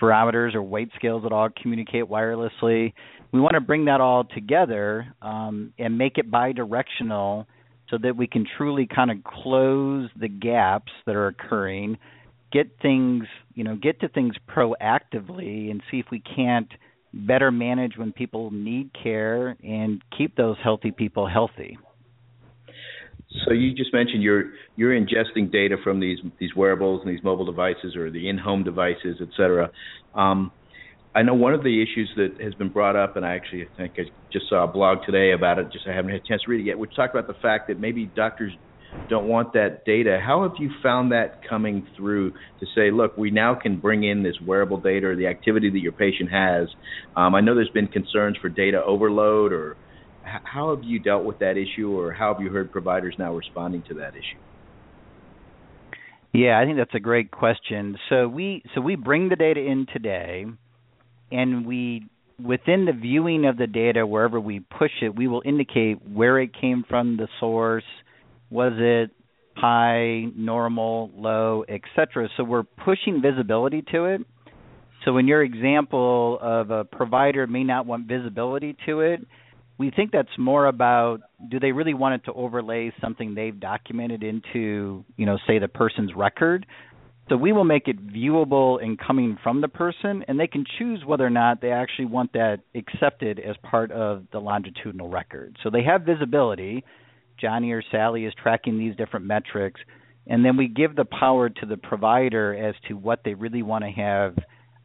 spirometers 0.00 0.54
or 0.54 0.62
weight 0.62 0.90
scales 0.96 1.22
that 1.24 1.32
all 1.32 1.48
communicate 1.60 2.04
wirelessly. 2.04 2.92
We 3.32 3.40
want 3.40 3.54
to 3.54 3.60
bring 3.60 3.86
that 3.86 4.00
all 4.00 4.24
together 4.24 5.14
um, 5.22 5.72
and 5.78 5.98
make 5.98 6.18
it 6.18 6.30
bidirectional 6.30 7.46
so 7.90 7.98
that 8.02 8.16
we 8.16 8.26
can 8.26 8.46
truly 8.56 8.86
kind 8.86 9.10
of 9.10 9.18
close 9.24 10.08
the 10.18 10.28
gaps 10.28 10.92
that 11.06 11.14
are 11.14 11.28
occurring, 11.28 11.98
get 12.52 12.68
things, 12.80 13.24
you 13.54 13.64
know, 13.64 13.76
get 13.76 14.00
to 14.00 14.08
things 14.08 14.34
proactively 14.48 15.70
and 15.70 15.82
see 15.90 15.98
if 15.98 16.06
we 16.10 16.20
can't 16.20 16.70
better 17.16 17.50
manage 17.50 17.96
when 17.96 18.12
people 18.12 18.50
need 18.50 18.90
care 19.02 19.56
and 19.62 20.02
keep 20.16 20.36
those 20.36 20.56
healthy 20.62 20.90
people 20.90 21.26
healthy. 21.26 21.78
So 23.44 23.52
you 23.52 23.74
just 23.74 23.92
mentioned 23.92 24.22
you're 24.22 24.52
you're 24.76 24.92
ingesting 24.92 25.50
data 25.50 25.76
from 25.82 26.00
these 26.00 26.18
these 26.38 26.54
wearables 26.54 27.02
and 27.04 27.10
these 27.10 27.22
mobile 27.24 27.44
devices 27.44 27.96
or 27.96 28.10
the 28.10 28.28
in-home 28.28 28.64
devices, 28.64 29.18
et 29.20 29.28
cetera. 29.36 29.70
Um, 30.14 30.52
I 31.14 31.22
know 31.22 31.34
one 31.34 31.54
of 31.54 31.62
the 31.62 31.82
issues 31.82 32.10
that 32.16 32.40
has 32.42 32.54
been 32.54 32.68
brought 32.68 32.96
up, 32.96 33.16
and 33.16 33.24
I 33.24 33.34
actually 33.34 33.66
think 33.76 33.94
I 33.98 34.02
just 34.32 34.48
saw 34.48 34.64
a 34.64 34.66
blog 34.68 34.98
today 35.06 35.32
about 35.32 35.58
it. 35.58 35.72
Just 35.72 35.86
I 35.86 35.94
haven't 35.94 36.12
had 36.12 36.20
a 36.20 36.28
chance 36.28 36.42
to 36.42 36.50
read 36.50 36.60
it 36.60 36.64
yet. 36.64 36.78
Which 36.78 36.94
talked 36.94 37.14
about 37.14 37.26
the 37.26 37.40
fact 37.40 37.68
that 37.68 37.80
maybe 37.80 38.06
doctors 38.14 38.52
don't 39.08 39.26
want 39.26 39.52
that 39.52 39.84
data. 39.84 40.18
How 40.24 40.42
have 40.42 40.52
you 40.58 40.70
found 40.82 41.12
that 41.12 41.40
coming 41.48 41.86
through 41.96 42.32
to 42.32 42.66
say, 42.74 42.90
look, 42.90 43.16
we 43.16 43.30
now 43.30 43.54
can 43.54 43.78
bring 43.78 44.04
in 44.04 44.22
this 44.22 44.36
wearable 44.44 44.80
data 44.80 45.08
or 45.08 45.16
the 45.16 45.26
activity 45.26 45.70
that 45.70 45.78
your 45.78 45.92
patient 45.92 46.30
has? 46.30 46.68
Um, 47.14 47.34
I 47.34 47.40
know 47.40 47.54
there's 47.54 47.70
been 47.70 47.88
concerns 47.88 48.36
for 48.40 48.48
data 48.48 48.82
overload, 48.84 49.52
or 49.52 49.76
how 50.22 50.74
have 50.74 50.84
you 50.84 50.98
dealt 50.98 51.24
with 51.24 51.38
that 51.38 51.56
issue, 51.56 51.96
or 51.96 52.12
how 52.12 52.34
have 52.34 52.42
you 52.42 52.50
heard 52.50 52.72
providers 52.72 53.14
now 53.18 53.34
responding 53.34 53.84
to 53.88 53.94
that 53.94 54.14
issue? 54.14 54.40
Yeah, 56.32 56.58
I 56.58 56.64
think 56.64 56.76
that's 56.76 56.94
a 56.94 57.00
great 57.00 57.30
question. 57.30 57.96
So 58.08 58.28
we 58.28 58.62
so 58.74 58.80
we 58.80 58.96
bring 58.96 59.28
the 59.28 59.36
data 59.36 59.60
in 59.60 59.86
today 59.90 60.44
and 61.32 61.66
we 61.66 62.08
within 62.42 62.84
the 62.84 62.92
viewing 62.92 63.46
of 63.46 63.56
the 63.56 63.66
data 63.66 64.06
wherever 64.06 64.38
we 64.38 64.60
push 64.60 64.90
it 65.00 65.16
we 65.16 65.26
will 65.26 65.42
indicate 65.44 66.06
where 66.06 66.38
it 66.38 66.50
came 66.58 66.84
from 66.86 67.16
the 67.16 67.28
source 67.40 67.84
was 68.50 68.72
it 68.76 69.10
high 69.56 70.24
normal 70.36 71.10
low 71.16 71.64
etc 71.68 72.28
so 72.36 72.44
we're 72.44 72.62
pushing 72.62 73.22
visibility 73.22 73.82
to 73.90 74.04
it 74.04 74.20
so 75.04 75.16
in 75.16 75.26
your 75.26 75.42
example 75.42 76.38
of 76.40 76.70
a 76.70 76.84
provider 76.84 77.46
may 77.46 77.64
not 77.64 77.86
want 77.86 78.06
visibility 78.06 78.76
to 78.84 79.00
it 79.00 79.20
we 79.78 79.90
think 79.90 80.10
that's 80.10 80.28
more 80.38 80.66
about 80.66 81.20
do 81.50 81.58
they 81.58 81.72
really 81.72 81.94
want 81.94 82.14
it 82.14 82.24
to 82.26 82.32
overlay 82.34 82.92
something 83.00 83.34
they've 83.34 83.58
documented 83.58 84.22
into 84.22 85.04
you 85.16 85.24
know 85.24 85.38
say 85.46 85.58
the 85.58 85.68
person's 85.68 86.14
record 86.14 86.66
so 87.28 87.36
we 87.36 87.52
will 87.52 87.64
make 87.64 87.88
it 87.88 88.06
viewable 88.06 88.82
and 88.82 88.98
coming 88.98 89.36
from 89.42 89.60
the 89.60 89.68
person, 89.68 90.24
and 90.28 90.38
they 90.38 90.46
can 90.46 90.64
choose 90.78 91.04
whether 91.04 91.26
or 91.26 91.30
not 91.30 91.60
they 91.60 91.72
actually 91.72 92.04
want 92.04 92.32
that 92.34 92.60
accepted 92.74 93.40
as 93.40 93.56
part 93.68 93.90
of 93.90 94.24
the 94.32 94.38
longitudinal 94.38 95.08
record. 95.08 95.56
So 95.62 95.70
they 95.70 95.82
have 95.82 96.02
visibility. 96.02 96.84
Johnny 97.40 97.72
or 97.72 97.82
Sally 97.90 98.24
is 98.24 98.34
tracking 98.40 98.78
these 98.78 98.96
different 98.96 99.26
metrics, 99.26 99.80
and 100.26 100.44
then 100.44 100.56
we 100.56 100.68
give 100.68 100.96
the 100.96 101.04
power 101.04 101.48
to 101.48 101.66
the 101.66 101.76
provider 101.76 102.54
as 102.54 102.74
to 102.88 102.94
what 102.94 103.20
they 103.24 103.34
really 103.34 103.62
want 103.62 103.84
to 103.84 103.90
have 103.90 104.36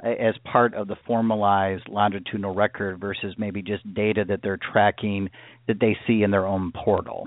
uh, 0.04 0.10
as 0.10 0.36
part 0.52 0.74
of 0.74 0.88
the 0.88 0.96
formalized 1.06 1.88
longitudinal 1.88 2.54
record 2.54 3.00
versus 3.00 3.36
maybe 3.38 3.62
just 3.62 3.94
data 3.94 4.24
that 4.28 4.42
they're 4.44 4.60
tracking 4.72 5.30
that 5.68 5.80
they 5.80 5.98
see 6.08 6.24
in 6.24 6.32
their 6.32 6.46
own 6.46 6.72
portal. 6.72 7.26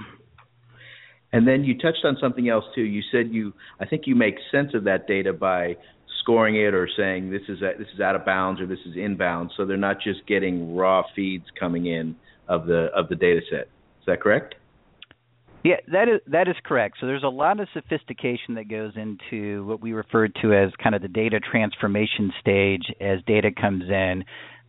And 1.32 1.48
then 1.48 1.64
you 1.64 1.76
touched 1.76 2.04
on 2.04 2.16
something 2.20 2.48
else 2.48 2.64
too. 2.76 2.82
You 2.82 3.02
said 3.10 3.32
you, 3.32 3.52
I 3.80 3.86
think 3.86 4.02
you 4.06 4.14
make 4.14 4.36
sense 4.52 4.70
of 4.74 4.84
that 4.84 5.08
data 5.08 5.32
by 5.32 5.76
scoring 6.22 6.56
it 6.56 6.74
or 6.74 6.88
saying 6.96 7.30
this 7.30 7.42
is 7.48 7.60
this 7.60 7.88
is 7.92 8.00
out 8.00 8.14
of 8.14 8.24
bounds 8.24 8.60
or 8.60 8.66
this 8.66 8.78
is 8.86 8.96
inbound. 8.96 9.50
So 9.56 9.66
they're 9.66 9.76
not 9.76 9.96
just 10.00 10.26
getting 10.26 10.76
raw 10.76 11.02
feeds 11.14 11.44
coming 11.58 11.86
in 11.86 12.14
of 12.48 12.66
the 12.66 12.88
of 12.94 13.08
the 13.08 13.16
data 13.16 13.40
set. 13.50 13.62
Is 13.62 14.06
that 14.06 14.20
correct? 14.20 14.54
Yeah, 15.64 15.76
that 15.90 16.08
is 16.08 16.20
that 16.26 16.46
is 16.46 16.56
correct. 16.64 16.98
So 17.00 17.06
there's 17.06 17.24
a 17.24 17.28
lot 17.28 17.58
of 17.58 17.68
sophistication 17.72 18.54
that 18.56 18.68
goes 18.68 18.92
into 18.96 19.64
what 19.64 19.80
we 19.80 19.92
refer 19.92 20.28
to 20.28 20.52
as 20.52 20.70
kind 20.82 20.94
of 20.94 21.02
the 21.02 21.08
data 21.08 21.40
transformation 21.40 22.32
stage 22.38 22.82
as 23.00 23.20
data 23.26 23.50
comes 23.50 23.84
in. 23.88 24.24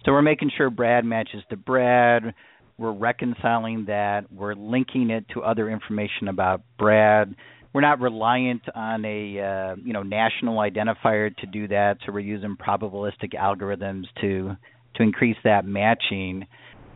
So 0.05 0.13
we're 0.13 0.21
making 0.21 0.51
sure 0.55 0.69
Brad 0.69 1.03
matches 1.03 1.43
to 1.49 1.57
Brad 1.57 2.33
we're 2.77 2.91
reconciling 2.91 3.85
that. 3.85 4.31
We're 4.31 4.53
linking 4.53 5.09
it 5.09 5.25
to 5.33 5.43
other 5.43 5.69
information 5.69 6.27
about 6.27 6.61
Brad. 6.77 7.35
We're 7.73 7.81
not 7.81 7.99
reliant 7.99 8.63
on 8.73 9.05
a 9.05 9.39
uh, 9.39 9.75
you 9.83 9.93
know 9.93 10.03
national 10.03 10.57
identifier 10.57 11.35
to 11.37 11.45
do 11.45 11.67
that, 11.69 11.97
so 12.05 12.11
we're 12.11 12.19
using 12.19 12.55
probabilistic 12.57 13.33
algorithms 13.33 14.05
to 14.21 14.55
to 14.95 15.03
increase 15.03 15.37
that 15.43 15.65
matching. 15.65 16.45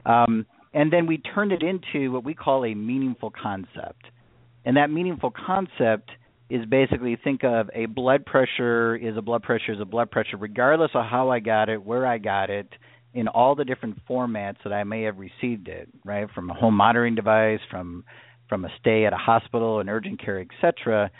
Um, 0.06 0.46
and 0.74 0.92
then 0.94 1.08
we 1.08 1.18
turn 1.18 1.52
it 1.52 1.64
into 1.64 2.12
what 2.12 2.24
we 2.24 2.34
call 2.34 2.66
a 2.66 2.74
meaningful 2.74 3.32
concept. 3.32 4.06
And 4.66 4.78
that 4.78 4.92
meaningful 4.92 5.32
concept 5.32 6.12
is 6.50 6.66
basically 6.66 7.18
think 7.24 7.44
of 7.44 7.70
a 7.74 7.86
blood 7.86 8.26
pressure 8.26 8.96
is 8.96 9.18
a 9.18 9.22
blood 9.22 9.44
pressure 9.44 9.74
is 9.74 9.80
a 9.80 9.86
blood 9.86 10.12
pressure, 10.12 10.38
regardless 10.38 10.92
of 10.94 11.06
how 11.06 11.30
I 11.30 11.40
got 11.40 11.70
it, 11.70 11.84
where 11.84 12.06
I 12.06 12.18
got 12.18 12.50
it, 12.50 12.68
in 13.14 13.28
all 13.28 13.56
the 13.56 13.66
different 13.66 13.98
formats 14.08 14.58
that 14.64 14.74
I 14.74 14.84
may 14.84 15.04
have 15.04 15.18
received 15.18 15.68
it, 15.68 15.90
right? 16.06 16.28
From 16.34 16.50
a 16.50 16.54
home 16.54 16.76
monitoring 16.76 17.16
device, 17.16 17.60
from 17.70 18.04
from 18.48 18.66
a 18.66 18.70
stay 18.80 19.06
at 19.06 19.14
a 19.14 19.18
hospital, 19.18 19.80
an 19.80 19.90
urgent 19.90 20.24
care, 20.24 20.40
etc. 20.40 21.12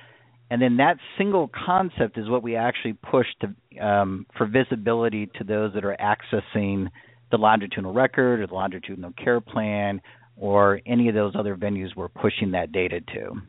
And 0.50 0.60
then 0.60 0.78
that 0.78 0.98
single 1.18 1.48
concept 1.48 2.18
is 2.18 2.28
what 2.28 2.42
we 2.42 2.56
actually 2.56 2.94
push 2.94 3.28
to 3.42 3.86
um, 3.86 4.26
for 4.36 4.48
visibility 4.48 5.28
to 5.38 5.44
those 5.44 5.74
that 5.76 5.86
are 5.86 5.96
accessing 6.00 6.88
the 7.32 7.38
longitudinal 7.38 7.94
record 7.94 8.42
or 8.42 8.48
the 8.48 8.54
longitudinal 8.54 9.14
care 9.22 9.42
plan 9.42 10.02
or 10.38 10.82
any 10.86 11.10
of 11.10 11.16
those 11.16 11.34
other 11.36 11.56
venues 11.56 11.96
we're 11.96 12.10
pushing 12.10 12.52
that 12.52 12.72
data 12.72 13.02
to. 13.02 13.42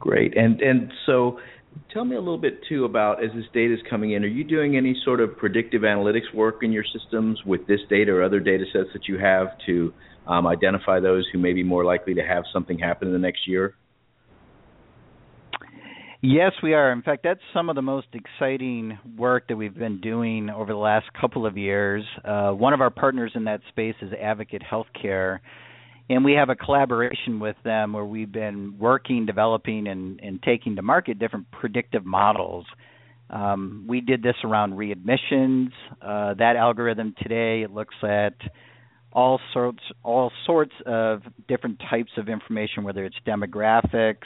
Great. 0.00 0.36
And 0.36 0.60
and 0.60 0.92
so 1.06 1.38
Tell 1.92 2.04
me 2.04 2.16
a 2.16 2.20
little 2.20 2.38
bit 2.38 2.60
too 2.68 2.84
about 2.84 3.22
as 3.22 3.30
this 3.34 3.44
data 3.52 3.74
is 3.74 3.80
coming 3.88 4.12
in. 4.12 4.24
Are 4.24 4.28
you 4.28 4.44
doing 4.44 4.76
any 4.76 4.96
sort 5.04 5.20
of 5.20 5.36
predictive 5.36 5.82
analytics 5.82 6.32
work 6.34 6.62
in 6.62 6.72
your 6.72 6.84
systems 6.84 7.40
with 7.44 7.66
this 7.66 7.80
data 7.88 8.12
or 8.12 8.22
other 8.22 8.40
data 8.40 8.64
sets 8.72 8.88
that 8.92 9.06
you 9.08 9.18
have 9.18 9.48
to 9.66 9.92
um, 10.26 10.46
identify 10.46 11.00
those 11.00 11.26
who 11.32 11.38
may 11.38 11.52
be 11.52 11.62
more 11.62 11.84
likely 11.84 12.14
to 12.14 12.22
have 12.22 12.44
something 12.52 12.78
happen 12.78 13.08
in 13.08 13.14
the 13.14 13.18
next 13.18 13.46
year? 13.46 13.74
Yes, 16.26 16.52
we 16.62 16.72
are. 16.72 16.90
In 16.90 17.02
fact, 17.02 17.22
that's 17.22 17.40
some 17.52 17.68
of 17.68 17.76
the 17.76 17.82
most 17.82 18.06
exciting 18.14 18.98
work 19.14 19.46
that 19.48 19.56
we've 19.56 19.74
been 19.74 20.00
doing 20.00 20.48
over 20.48 20.72
the 20.72 20.78
last 20.78 21.04
couple 21.20 21.44
of 21.44 21.58
years. 21.58 22.02
Uh, 22.24 22.52
one 22.52 22.72
of 22.72 22.80
our 22.80 22.88
partners 22.88 23.32
in 23.34 23.44
that 23.44 23.60
space 23.68 23.94
is 24.00 24.10
Advocate 24.14 24.62
Healthcare 24.62 25.40
and 26.08 26.24
we 26.24 26.32
have 26.32 26.48
a 26.48 26.56
collaboration 26.56 27.40
with 27.40 27.56
them 27.62 27.92
where 27.92 28.06
we've 28.06 28.32
been 28.32 28.78
working, 28.78 29.26
developing, 29.26 29.86
and, 29.86 30.18
and 30.20 30.42
taking 30.42 30.76
to 30.76 30.82
market 30.82 31.18
different 31.18 31.50
predictive 31.50 32.06
models. 32.06 32.64
Um, 33.28 33.84
we 33.86 34.00
did 34.00 34.22
this 34.22 34.36
around 34.44 34.74
readmissions. 34.74 35.72
Uh, 36.00 36.32
that 36.38 36.56
algorithm 36.56 37.14
today 37.22 37.64
it 37.64 37.70
looks 37.70 37.96
at 38.02 38.34
all 39.12 39.40
sorts 39.52 39.82
all 40.02 40.32
sorts 40.46 40.72
of 40.86 41.20
different 41.48 41.82
types 41.90 42.12
of 42.16 42.30
information, 42.30 42.82
whether 42.82 43.04
it's 43.04 43.16
demographics, 43.26 44.24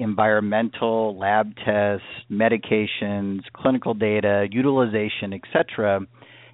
environmental, 0.00 1.16
lab 1.18 1.54
tests, 1.64 2.06
medications, 2.30 3.40
clinical 3.54 3.94
data, 3.94 4.46
utilization, 4.50 5.32
etc. 5.32 6.00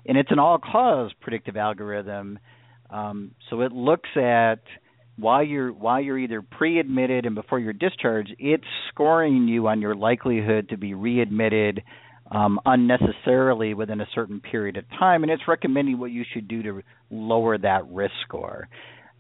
And 0.07 0.19
it's 0.19 0.31
an 0.31 0.39
all-cause 0.39 1.13
predictive 1.21 1.57
algorithm 1.57 2.39
um, 2.91 3.33
so 3.51 3.63
it 3.63 3.73
looks 3.73 4.09
at 4.17 4.61
while 5.17 5.43
you're 5.43 5.73
while 5.73 6.01
you're 6.01 6.19
either 6.19 6.43
pre-admitted 6.43 7.27
and 7.27 7.35
before 7.35 7.59
you're 7.59 7.73
discharged, 7.73 8.35
it's 8.39 8.65
scoring 8.89 9.49
you 9.49 9.67
on 9.69 9.81
your 9.81 9.95
likelihood 9.95 10.69
to 10.69 10.77
be 10.77 10.95
readmitted 10.95 11.83
um, 12.31 12.61
unnecessarily 12.65 13.75
within 13.75 14.01
a 14.01 14.07
certain 14.15 14.41
period 14.41 14.77
of 14.77 14.85
time, 14.91 15.23
and 15.23 15.33
it's 15.33 15.45
recommending 15.49 15.99
what 15.99 16.11
you 16.11 16.25
should 16.33 16.49
do 16.49 16.63
to 16.63 16.83
lower 17.11 17.57
that 17.57 17.89
risk 17.89 18.15
score. 18.27 18.69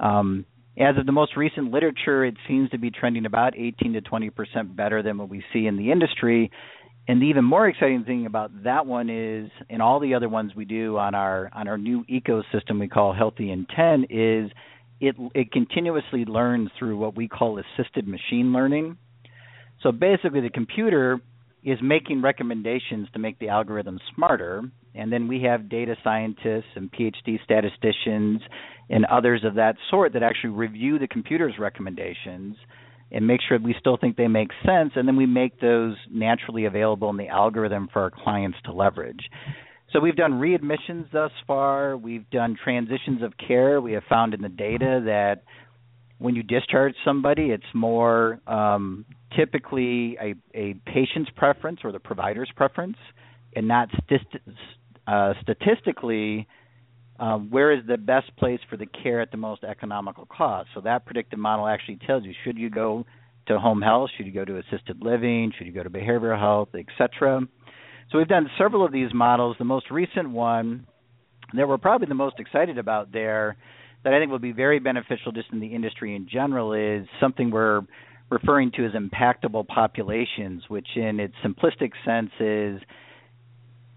Um, 0.00 0.44
as 0.78 0.96
of 0.98 1.06
the 1.06 1.12
most 1.12 1.36
recent 1.36 1.70
literature, 1.70 2.24
it 2.24 2.36
seems 2.46 2.70
to 2.70 2.78
be 2.78 2.90
trending 2.90 3.26
about 3.26 3.56
18 3.56 3.94
to 3.94 4.00
20 4.00 4.30
percent 4.30 4.76
better 4.76 5.02
than 5.02 5.18
what 5.18 5.28
we 5.28 5.42
see 5.52 5.66
in 5.66 5.76
the 5.76 5.90
industry, 5.90 6.50
and 7.08 7.22
the 7.22 7.26
even 7.26 7.44
more 7.44 7.68
exciting 7.68 8.04
thing 8.04 8.26
about 8.26 8.64
that 8.64 8.86
one 8.86 9.08
is, 9.08 9.50
and 9.70 9.80
all 9.80 10.00
the 10.00 10.14
other 10.14 10.28
ones 10.28 10.52
we 10.56 10.64
do 10.64 10.98
on 10.98 11.14
our 11.14 11.48
on 11.52 11.68
our 11.68 11.78
new 11.78 12.04
ecosystem 12.04 12.80
we 12.80 12.88
call 12.88 13.14
HealtheIntent 13.14 14.06
is 14.10 14.50
it 15.00 15.14
it 15.34 15.52
continuously 15.52 16.24
learns 16.24 16.70
through 16.78 16.98
what 16.98 17.16
we 17.16 17.28
call 17.28 17.58
assisted 17.58 18.08
machine 18.08 18.52
learning. 18.52 18.98
So 19.82 19.92
basically, 19.92 20.40
the 20.40 20.50
computer 20.50 21.20
is 21.66 21.78
making 21.82 22.22
recommendations 22.22 23.08
to 23.12 23.18
make 23.18 23.38
the 23.40 23.48
algorithm 23.48 23.98
smarter, 24.14 24.62
and 24.94 25.12
then 25.12 25.26
we 25.26 25.42
have 25.42 25.68
data 25.68 25.96
scientists 26.04 26.70
and 26.76 26.90
PhD 26.92 27.42
statisticians 27.42 28.40
and 28.88 29.04
others 29.06 29.42
of 29.44 29.56
that 29.56 29.74
sort 29.90 30.12
that 30.12 30.22
actually 30.22 30.50
review 30.50 31.00
the 31.00 31.08
computer's 31.08 31.54
recommendations 31.58 32.54
and 33.10 33.26
make 33.26 33.40
sure 33.46 33.58
we 33.58 33.74
still 33.80 33.96
think 33.96 34.16
they 34.16 34.28
make 34.28 34.50
sense, 34.64 34.92
and 34.94 35.08
then 35.08 35.16
we 35.16 35.26
make 35.26 35.60
those 35.60 35.96
naturally 36.08 36.66
available 36.66 37.10
in 37.10 37.16
the 37.16 37.28
algorithm 37.28 37.88
for 37.92 38.02
our 38.02 38.10
clients 38.10 38.58
to 38.64 38.72
leverage. 38.72 39.28
So 39.92 39.98
we've 39.98 40.16
done 40.16 40.34
readmissions 40.34 41.10
thus 41.12 41.30
far. 41.48 41.96
We've 41.96 42.28
done 42.30 42.56
transitions 42.62 43.22
of 43.22 43.32
care. 43.36 43.80
We 43.80 43.92
have 43.92 44.02
found 44.08 44.34
in 44.34 44.42
the 44.42 44.48
data 44.48 45.02
that 45.06 45.42
when 46.18 46.34
you 46.36 46.42
discharge 46.42 46.94
somebody, 47.04 47.50
it's 47.50 47.64
more 47.74 48.40
um, 48.46 49.04
typically 49.34 50.16
a, 50.20 50.34
a 50.54 50.74
patient's 50.86 51.30
preference 51.36 51.80
or 51.84 51.92
the 51.92 51.98
provider's 51.98 52.50
preference, 52.54 52.96
and 53.54 53.70
st- 54.08 54.42
uh, 55.06 55.32
statistically 55.42 56.46
uh, 57.18 57.38
where 57.38 57.72
is 57.72 57.86
the 57.86 57.96
best 57.96 58.34
place 58.36 58.60
for 58.68 58.76
the 58.76 58.86
care 58.86 59.20
at 59.20 59.30
the 59.30 59.36
most 59.36 59.64
economical 59.64 60.26
cost. 60.26 60.68
So 60.74 60.82
that 60.82 61.06
predictive 61.06 61.38
model 61.38 61.66
actually 61.66 61.98
tells 62.06 62.24
you 62.24 62.34
should 62.44 62.58
you 62.58 62.68
go 62.68 63.06
to 63.46 63.58
home 63.58 63.80
health, 63.80 64.10
should 64.16 64.26
you 64.26 64.32
go 64.32 64.44
to 64.44 64.58
assisted 64.58 65.00
living, 65.00 65.52
should 65.56 65.66
you 65.66 65.72
go 65.72 65.82
to 65.82 65.90
behavioral 65.90 66.38
health, 66.38 66.68
etc. 66.74 67.46
So 68.10 68.18
we've 68.18 68.28
done 68.28 68.50
several 68.58 68.84
of 68.84 68.92
these 68.92 69.12
models. 69.14 69.56
The 69.58 69.64
most 69.64 69.90
recent 69.90 70.30
one 70.30 70.86
that 71.54 71.66
we're 71.66 71.78
probably 71.78 72.08
the 72.08 72.14
most 72.14 72.38
excited 72.38 72.76
about 72.76 73.12
there 73.12 73.56
that 74.04 74.12
I 74.12 74.18
think 74.18 74.30
will 74.30 74.38
be 74.38 74.52
very 74.52 74.78
beneficial 74.78 75.32
just 75.32 75.48
in 75.52 75.60
the 75.60 75.68
industry 75.68 76.14
in 76.14 76.28
general 76.30 76.72
is 76.72 77.06
something 77.20 77.50
we're 77.50 77.82
referring 78.30 78.72
to 78.72 78.84
as 78.84 78.92
impactable 78.92 79.66
populations, 79.66 80.62
which 80.68 80.88
in 80.96 81.20
its 81.20 81.34
simplistic 81.44 81.92
sense 82.04 82.30
is 82.40 82.80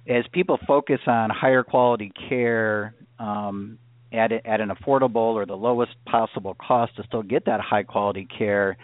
as 0.08 0.26
people 0.32 0.60
focus 0.68 1.00
on 1.08 1.30
higher 1.30 1.64
quality 1.64 2.12
care 2.28 2.94
um, 3.20 3.78
at 4.12 4.32
at 4.32 4.62
an 4.62 4.70
affordable 4.70 5.34
or 5.36 5.46
the 5.46 5.56
lowest 5.56 5.92
possible 6.06 6.56
cost 6.56 6.96
to 6.96 7.04
still 7.04 7.24
get 7.24 7.46
that 7.46 7.60
high 7.60 7.84
quality 7.84 8.28
care, 8.38 8.78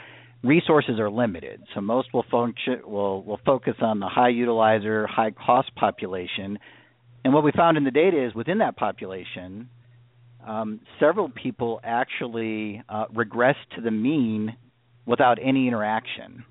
resources 0.44 1.00
are 1.00 1.10
limited. 1.10 1.62
So 1.74 1.82
most 1.82 2.14
will 2.14 2.26
function 2.30 2.82
will 2.86 3.24
will 3.24 3.40
focus 3.46 3.76
on 3.82 4.00
the 4.00 4.08
high 4.08 4.30
utilizer, 4.30 5.08
high 5.08 5.32
cost 5.32 5.74
population. 5.76 6.60
And 7.24 7.34
what 7.34 7.44
we 7.44 7.52
found 7.52 7.78
in 7.78 7.84
the 7.84 7.92
data 7.92 8.24
is 8.24 8.36
within 8.36 8.60
that 8.60 8.78
population, 8.78 9.68
um, 10.46 10.82
several 11.00 11.30
people 11.30 11.80
actually 11.84 12.84
uh, 12.88 13.06
regress 13.14 13.56
to 13.76 13.82
the 13.82 13.90
mean 13.90 14.56
without 15.06 15.38
any 15.42 15.68
interaction. 15.68 16.44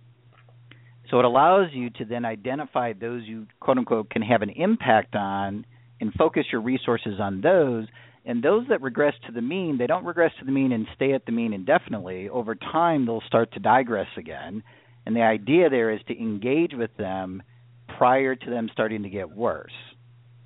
So 1.11 1.19
it 1.19 1.25
allows 1.25 1.69
you 1.73 1.91
to 1.91 2.05
then 2.05 2.25
identify 2.25 2.93
those 2.93 3.23
you 3.25 3.47
quote 3.61 3.79
unquote 3.79 4.11
can 4.11 4.23
have 4.23 4.43
an 4.43 4.51
impact 4.51 5.15
on 5.15 5.67
and 6.01 6.13
focus 6.15 6.47
your 6.51 6.61
resources 6.61 7.21
on 7.21 7.41
those. 7.41 7.87
And 8.25 8.43
those 8.43 8.67
that 8.69 8.81
regress 8.81 9.15
to 9.27 9.33
the 9.33 9.43
mean, 9.43 9.77
they 9.79 9.87
don't 9.87 10.05
regress 10.05 10.33
to 10.39 10.47
the 10.47 10.51
mean 10.51 10.73
and 10.73 10.87
stay 10.97 11.13
at 11.13 11.27
the 11.27 11.33
mean 11.33 11.53
indefinitely. 11.53 12.29
Over 12.29 12.55
time, 12.55 13.05
they'll 13.05 13.23
start 13.27 13.53
to 13.53 13.61
digress 13.61 14.09
again. 14.17 14.63
And 15.05 15.15
the 15.15 15.23
idea 15.23 15.69
there 15.69 15.91
is 15.91 16.01
to 16.09 16.19
engage 16.19 16.73
with 16.75 16.97
them 16.97 17.43
prior 17.99 18.35
to 18.35 18.51
them 18.51 18.71
starting 18.73 19.03
to 19.03 19.11
get 19.11 19.31
worse. 19.31 19.73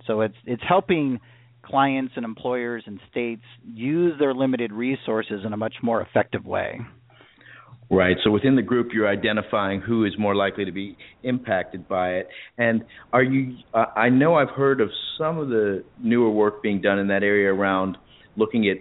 So 0.07 0.23
it's 0.23 0.35
it's 0.45 0.63
helping 0.67 1.21
clients 1.63 2.15
and 2.17 2.25
employers 2.25 2.83
and 2.87 2.99
states 3.11 3.43
use 3.65 4.19
their 4.19 4.35
limited 4.35 4.73
resources 4.73 5.43
in 5.45 5.53
a 5.53 5.57
much 5.57 5.75
more 5.83 6.01
effective 6.01 6.45
way. 6.45 6.81
Right. 7.91 8.17
So 8.23 8.31
within 8.31 8.55
the 8.55 8.63
group, 8.63 8.91
you're 8.93 9.09
identifying 9.09 9.81
who 9.81 10.05
is 10.05 10.13
more 10.19 10.35
likely 10.35 10.67
to 10.67 10.73
be 10.73 10.99
impacted 11.23 11.89
by 11.89 12.17
it. 12.17 12.29
And 12.59 12.85
are 13.15 13.23
you? 13.23 13.57
Uh, 13.73 13.87
I 13.97 14.11
know 14.11 14.35
I've 14.35 14.51
heard 14.51 14.83
of 14.83 14.91
some 15.17 15.39
of 15.39 15.49
the 15.49 15.85
newer 15.99 16.31
work 16.31 16.63
being 16.63 16.83
done 16.83 16.99
in 16.99 17.09
that 17.09 17.23
area 17.23 17.53
around 17.53 17.97
looking 18.37 18.69
at 18.69 18.77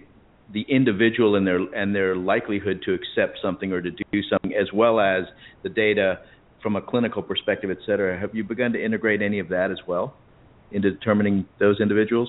the 0.52 0.66
individual 0.68 1.36
and 1.36 1.46
their 1.46 1.58
and 1.74 1.94
their 1.94 2.16
likelihood 2.16 2.82
to 2.84 2.92
accept 2.92 3.38
something 3.40 3.72
or 3.72 3.80
to 3.80 3.90
do 3.90 4.22
something, 4.30 4.52
as 4.52 4.72
well 4.74 5.00
as 5.00 5.24
the 5.62 5.70
data 5.70 6.18
from 6.62 6.76
a 6.76 6.82
clinical 6.82 7.22
perspective, 7.22 7.70
et 7.70 7.78
cetera. 7.86 8.18
Have 8.18 8.34
you 8.34 8.44
begun 8.44 8.72
to 8.72 8.84
integrate 8.84 9.22
any 9.22 9.38
of 9.38 9.48
that 9.48 9.70
as 9.70 9.78
well 9.86 10.16
into 10.70 10.90
determining 10.90 11.46
those 11.58 11.80
individuals? 11.80 12.28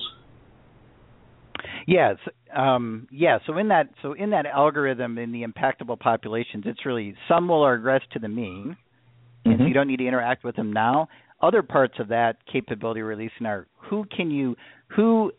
Yes, 1.90 2.18
um, 2.56 3.08
yeah. 3.10 3.38
So 3.48 3.58
in 3.58 3.66
that, 3.68 3.88
so 4.00 4.12
in 4.12 4.30
that 4.30 4.46
algorithm 4.46 5.18
in 5.18 5.32
the 5.32 5.42
impactable 5.42 5.98
populations, 5.98 6.62
it's 6.64 6.86
really 6.86 7.16
some 7.26 7.48
will 7.48 7.66
regress 7.66 8.02
to 8.12 8.20
the 8.20 8.28
mean, 8.28 8.76
mm-hmm. 8.76 9.50
and 9.50 9.58
so 9.58 9.66
you 9.66 9.74
don't 9.74 9.88
need 9.88 9.96
to 9.96 10.06
interact 10.06 10.44
with 10.44 10.54
them 10.54 10.72
now. 10.72 11.08
Other 11.42 11.64
parts 11.64 11.94
of 11.98 12.06
that 12.08 12.36
capability 12.46 13.02
releasing 13.02 13.44
are 13.44 13.66
who 13.74 14.04
can 14.16 14.30
you, 14.30 14.54
who 14.94 15.32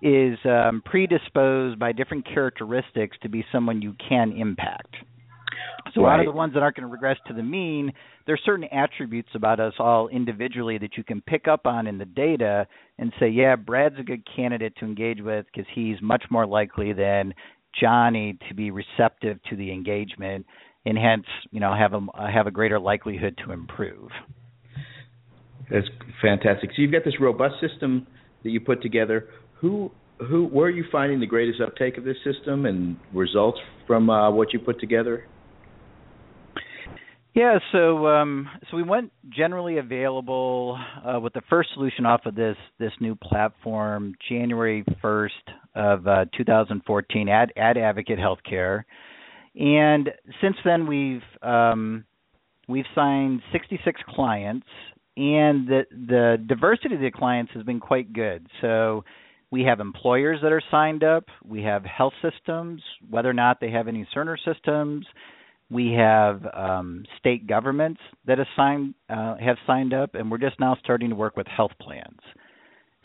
is 0.00 0.38
um, 0.44 0.80
predisposed 0.84 1.80
by 1.80 1.90
different 1.90 2.24
characteristics 2.24 3.16
to 3.22 3.28
be 3.28 3.44
someone 3.50 3.82
you 3.82 3.96
can 4.08 4.30
impact. 4.30 4.94
So 5.94 6.02
right. 6.02 6.14
out 6.14 6.20
of 6.20 6.26
the 6.26 6.36
ones 6.36 6.54
that 6.54 6.62
aren't 6.62 6.76
going 6.76 6.86
to 6.86 6.92
regress 6.92 7.16
to 7.28 7.34
the 7.34 7.42
mean, 7.42 7.92
there's 8.26 8.40
certain 8.44 8.68
attributes 8.72 9.30
about 9.34 9.60
us 9.60 9.74
all 9.78 10.08
individually 10.08 10.78
that 10.78 10.96
you 10.96 11.04
can 11.04 11.20
pick 11.22 11.48
up 11.48 11.66
on 11.66 11.86
in 11.86 11.98
the 11.98 12.04
data 12.04 12.66
and 12.98 13.12
say, 13.18 13.28
yeah, 13.28 13.56
Brad's 13.56 13.96
a 13.98 14.02
good 14.02 14.22
candidate 14.34 14.74
to 14.80 14.84
engage 14.84 15.20
with 15.20 15.46
because 15.46 15.68
he's 15.74 15.96
much 16.02 16.24
more 16.30 16.46
likely 16.46 16.92
than 16.92 17.34
Johnny 17.80 18.38
to 18.48 18.54
be 18.54 18.70
receptive 18.70 19.38
to 19.50 19.56
the 19.56 19.72
engagement 19.72 20.46
and 20.84 20.96
hence, 20.96 21.26
you 21.50 21.60
know, 21.60 21.74
have 21.74 21.92
a 21.94 22.30
have 22.30 22.46
a 22.46 22.50
greater 22.50 22.78
likelihood 22.78 23.38
to 23.44 23.52
improve. 23.52 24.08
That's 25.70 25.86
fantastic. 26.22 26.70
So 26.70 26.82
you've 26.82 26.92
got 26.92 27.04
this 27.04 27.20
robust 27.20 27.54
system 27.60 28.06
that 28.44 28.50
you 28.50 28.60
put 28.60 28.82
together. 28.82 29.28
Who 29.60 29.90
who 30.18 30.46
where 30.46 30.66
are 30.66 30.70
you 30.70 30.84
finding 30.90 31.20
the 31.20 31.26
greatest 31.26 31.60
uptake 31.60 31.98
of 31.98 32.04
this 32.04 32.16
system 32.24 32.66
and 32.66 32.96
results 33.12 33.58
from 33.86 34.08
uh, 34.08 34.30
what 34.30 34.52
you 34.52 34.60
put 34.60 34.80
together? 34.80 35.24
Yeah, 37.36 37.58
so 37.70 38.06
um, 38.06 38.48
so 38.70 38.78
we 38.78 38.82
went 38.82 39.12
generally 39.28 39.76
available 39.76 40.78
uh, 41.04 41.20
with 41.20 41.34
the 41.34 41.42
first 41.50 41.68
solution 41.74 42.06
off 42.06 42.22
of 42.24 42.34
this 42.34 42.56
this 42.78 42.92
new 42.98 43.14
platform 43.14 44.14
January 44.26 44.82
1st 45.04 45.28
of 45.74 46.06
uh, 46.06 46.24
2014 46.34 47.28
at 47.28 47.54
at 47.58 47.76
Advocate 47.76 48.18
Healthcare, 48.18 48.84
and 49.54 50.08
since 50.40 50.56
then 50.64 50.86
we've 50.86 51.20
um, 51.42 52.06
we've 52.68 52.86
signed 52.94 53.42
66 53.52 54.00
clients, 54.08 54.66
and 55.18 55.68
the 55.68 55.82
the 55.90 56.42
diversity 56.48 56.94
of 56.94 57.02
the 57.02 57.10
clients 57.10 57.52
has 57.52 57.64
been 57.64 57.80
quite 57.80 58.14
good. 58.14 58.46
So 58.62 59.04
we 59.50 59.62
have 59.64 59.80
employers 59.80 60.38
that 60.40 60.52
are 60.52 60.62
signed 60.70 61.04
up, 61.04 61.24
we 61.44 61.62
have 61.64 61.84
health 61.84 62.14
systems, 62.22 62.80
whether 63.10 63.28
or 63.28 63.34
not 63.34 63.60
they 63.60 63.70
have 63.72 63.88
any 63.88 64.08
Cerner 64.16 64.38
systems 64.42 65.04
we 65.70 65.92
have 65.92 66.46
um, 66.54 67.04
state 67.18 67.46
governments 67.46 68.00
that 68.26 68.38
have 68.38 68.46
signed 68.56 68.94
uh, 69.10 69.36
have 69.36 69.56
signed 69.66 69.92
up, 69.92 70.14
and 70.14 70.30
we're 70.30 70.38
just 70.38 70.60
now 70.60 70.76
starting 70.82 71.10
to 71.10 71.16
work 71.16 71.36
with 71.36 71.46
health 71.46 71.72
plans. 71.80 72.20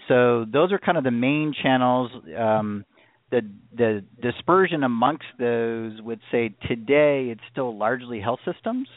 So 0.07 0.45
those 0.51 0.71
are 0.71 0.79
kind 0.79 0.97
of 0.97 1.03
the 1.03 1.11
main 1.11 1.53
channels. 1.61 2.11
Um, 2.37 2.85
the 3.31 3.41
the 3.75 4.03
dispersion 4.21 4.83
amongst 4.83 5.25
those 5.39 6.01
would 6.01 6.19
say 6.31 6.53
today 6.67 7.29
it's 7.31 7.41
still 7.51 7.75
largely 7.75 8.19
health 8.19 8.39
systems 8.45 8.87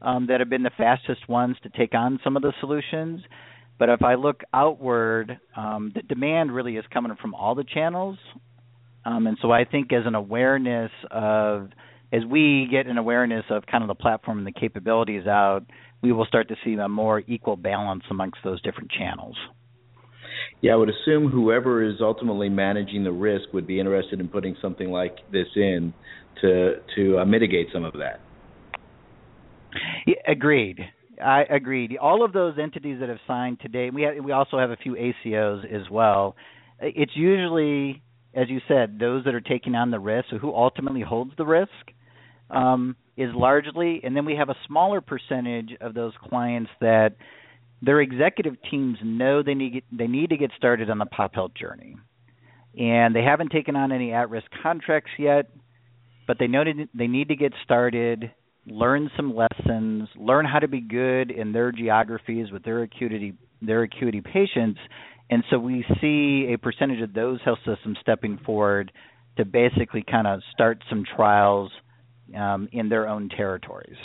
um, 0.00 0.28
that 0.28 0.40
have 0.40 0.48
been 0.48 0.62
the 0.62 0.70
fastest 0.76 1.28
ones 1.28 1.56
to 1.64 1.68
take 1.70 1.94
on 1.94 2.20
some 2.24 2.36
of 2.36 2.42
the 2.42 2.52
solutions. 2.60 3.20
But 3.78 3.90
if 3.90 4.02
I 4.02 4.14
look 4.14 4.42
outward, 4.52 5.38
um, 5.56 5.92
the 5.94 6.02
demand 6.02 6.52
really 6.52 6.76
is 6.76 6.84
coming 6.92 7.14
from 7.20 7.34
all 7.34 7.54
the 7.54 7.64
channels, 7.64 8.18
um, 9.04 9.26
and 9.26 9.36
so 9.42 9.50
I 9.50 9.64
think 9.64 9.92
as 9.92 10.06
an 10.06 10.14
awareness 10.14 10.90
of 11.10 11.68
as 12.12 12.24
we 12.24 12.68
get 12.70 12.86
an 12.86 12.98
awareness 12.98 13.44
of 13.50 13.64
kind 13.66 13.82
of 13.82 13.88
the 13.88 13.94
platform 13.94 14.38
and 14.38 14.46
the 14.46 14.52
capabilities 14.52 15.26
out, 15.26 15.64
we 16.02 16.12
will 16.12 16.26
start 16.26 16.48
to 16.48 16.56
see 16.64 16.74
a 16.74 16.88
more 16.88 17.22
equal 17.26 17.56
balance 17.56 18.04
amongst 18.10 18.38
those 18.44 18.60
different 18.62 18.90
channels. 18.90 19.36
Yeah, 20.60 20.72
I 20.72 20.76
would 20.76 20.88
assume 20.88 21.28
whoever 21.28 21.82
is 21.82 21.96
ultimately 22.00 22.48
managing 22.48 23.04
the 23.04 23.12
risk 23.12 23.52
would 23.52 23.66
be 23.66 23.78
interested 23.78 24.20
in 24.20 24.28
putting 24.28 24.56
something 24.60 24.90
like 24.90 25.16
this 25.32 25.46
in 25.54 25.92
to 26.40 26.76
to 26.96 27.18
uh, 27.18 27.24
mitigate 27.24 27.68
some 27.72 27.84
of 27.84 27.92
that. 27.94 28.20
Yeah, 30.06 30.14
agreed. 30.26 30.80
I 31.24 31.42
agreed. 31.42 31.96
All 32.00 32.24
of 32.24 32.32
those 32.32 32.54
entities 32.60 32.98
that 33.00 33.08
have 33.08 33.18
signed 33.26 33.58
today, 33.60 33.90
we 33.90 34.02
have, 34.02 34.24
we 34.24 34.32
also 34.32 34.58
have 34.58 34.70
a 34.70 34.76
few 34.76 34.94
ACOs 34.94 35.64
as 35.64 35.90
well. 35.90 36.36
It's 36.80 37.12
usually, 37.16 38.02
as 38.34 38.48
you 38.48 38.60
said, 38.68 38.98
those 39.00 39.24
that 39.24 39.34
are 39.34 39.40
taking 39.40 39.74
on 39.74 39.90
the 39.90 39.98
risk. 39.98 40.28
So 40.30 40.38
who 40.38 40.54
ultimately 40.54 41.02
holds 41.02 41.32
the 41.36 41.44
risk? 41.44 41.70
Um, 42.50 42.96
is 43.16 43.30
largely, 43.34 44.00
and 44.04 44.16
then 44.16 44.24
we 44.24 44.36
have 44.36 44.48
a 44.48 44.56
smaller 44.66 45.00
percentage 45.00 45.70
of 45.80 45.94
those 45.94 46.12
clients 46.28 46.70
that 46.80 47.16
their 47.82 48.00
executive 48.00 48.54
teams 48.70 48.98
know 49.02 49.42
they 49.42 49.54
need 49.54 49.84
they 49.92 50.06
need 50.06 50.30
to 50.30 50.36
get 50.36 50.50
started 50.56 50.90
on 50.90 50.98
the 50.98 51.06
pop 51.06 51.34
health 51.34 51.52
journey, 51.54 51.96
and 52.78 53.14
they 53.14 53.22
haven't 53.22 53.50
taken 53.50 53.76
on 53.76 53.92
any 53.92 54.12
at 54.12 54.30
risk 54.30 54.46
contracts 54.62 55.10
yet, 55.18 55.50
but 56.26 56.38
they 56.38 56.46
know 56.46 56.64
they 56.94 57.06
need 57.06 57.28
to 57.28 57.36
get 57.36 57.52
started. 57.64 58.30
learn 58.66 59.10
some 59.16 59.34
lessons, 59.34 60.08
learn 60.16 60.44
how 60.44 60.58
to 60.58 60.68
be 60.68 60.80
good 60.80 61.30
in 61.30 61.52
their 61.52 61.72
geographies 61.72 62.50
with 62.52 62.62
their 62.64 62.82
acuity 62.82 63.34
their 63.60 63.82
acuity 63.82 64.20
patients, 64.20 64.78
and 65.30 65.42
so 65.50 65.58
we 65.58 65.84
see 66.00 66.52
a 66.52 66.58
percentage 66.58 67.00
of 67.02 67.12
those 67.12 67.40
health 67.44 67.58
systems 67.66 67.98
stepping 68.00 68.38
forward 68.44 68.92
to 69.36 69.44
basically 69.44 70.04
kind 70.08 70.26
of 70.26 70.40
start 70.52 70.82
some 70.88 71.04
trials 71.16 71.70
um, 72.36 72.68
in 72.72 72.88
their 72.88 73.08
own 73.08 73.28
territories. 73.28 73.96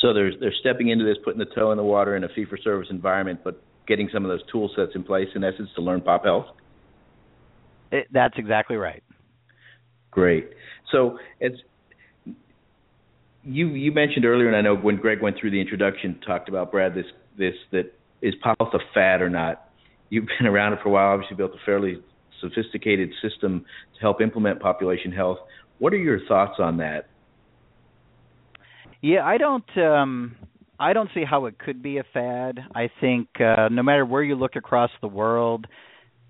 So 0.00 0.12
they're 0.12 0.32
they're 0.38 0.54
stepping 0.60 0.88
into 0.88 1.04
this, 1.04 1.16
putting 1.24 1.38
the 1.38 1.46
toe 1.54 1.70
in 1.70 1.76
the 1.76 1.84
water 1.84 2.16
in 2.16 2.24
a 2.24 2.28
fee 2.28 2.44
for 2.44 2.56
service 2.56 2.88
environment, 2.90 3.40
but 3.44 3.62
getting 3.86 4.08
some 4.12 4.24
of 4.24 4.30
those 4.30 4.42
tool 4.50 4.70
sets 4.76 4.92
in 4.94 5.02
place 5.02 5.28
in 5.34 5.44
essence 5.44 5.68
to 5.76 5.82
learn 5.82 6.00
pop 6.00 6.24
health. 6.24 6.46
It, 7.92 8.08
that's 8.12 8.34
exactly 8.36 8.76
right. 8.76 9.02
Great. 10.10 10.50
So 10.90 11.18
as 11.40 11.52
you 13.44 13.68
you 13.68 13.92
mentioned 13.92 14.24
earlier, 14.24 14.48
and 14.48 14.56
I 14.56 14.60
know 14.60 14.74
when 14.76 14.96
Greg 14.96 15.22
went 15.22 15.36
through 15.40 15.50
the 15.50 15.60
introduction, 15.60 16.20
talked 16.26 16.48
about 16.48 16.72
Brad 16.72 16.94
this 16.94 17.06
this 17.38 17.54
that 17.72 17.92
is 18.22 18.34
pop 18.42 18.56
health 18.58 18.74
a 18.74 18.78
fad 18.94 19.22
or 19.22 19.30
not. 19.30 19.70
You've 20.08 20.26
been 20.38 20.46
around 20.46 20.72
it 20.72 20.80
for 20.82 20.88
a 20.88 20.92
while. 20.92 21.12
Obviously, 21.12 21.36
built 21.36 21.52
a 21.52 21.64
fairly 21.64 22.02
sophisticated 22.40 23.10
system 23.22 23.64
to 23.94 24.00
help 24.00 24.20
implement 24.20 24.60
population 24.60 25.12
health. 25.12 25.38
What 25.78 25.92
are 25.92 25.98
your 25.98 26.20
thoughts 26.26 26.54
on 26.58 26.78
that? 26.78 27.08
Yeah, 29.06 29.24
I 29.24 29.38
don't 29.38 29.78
um 29.78 30.34
I 30.80 30.92
don't 30.92 31.08
see 31.14 31.22
how 31.22 31.46
it 31.46 31.60
could 31.60 31.80
be 31.80 31.98
a 31.98 32.04
fad. 32.12 32.58
I 32.74 32.90
think 33.00 33.28
uh 33.40 33.68
no 33.70 33.84
matter 33.84 34.04
where 34.04 34.24
you 34.24 34.34
look 34.34 34.56
across 34.56 34.90
the 35.00 35.06
world, 35.06 35.68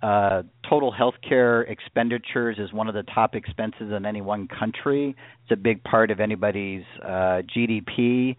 uh 0.03 0.43
total 0.69 0.93
healthcare 0.93 1.67
expenditures 1.71 2.59
is 2.59 2.75
one 2.75 2.87
of 2.87 2.95
the 2.95 3.05
top 3.05 3.35
expenses 3.35 3.93
in 3.97 4.05
any 4.05 4.21
one 4.21 4.47
country. 4.47 5.17
It's 5.45 5.53
a 5.53 5.57
big 5.57 5.85
part 5.85 6.11
of 6.11 6.21
anybody's 6.21 6.85
uh 7.03 7.41
GDP. 7.57 8.37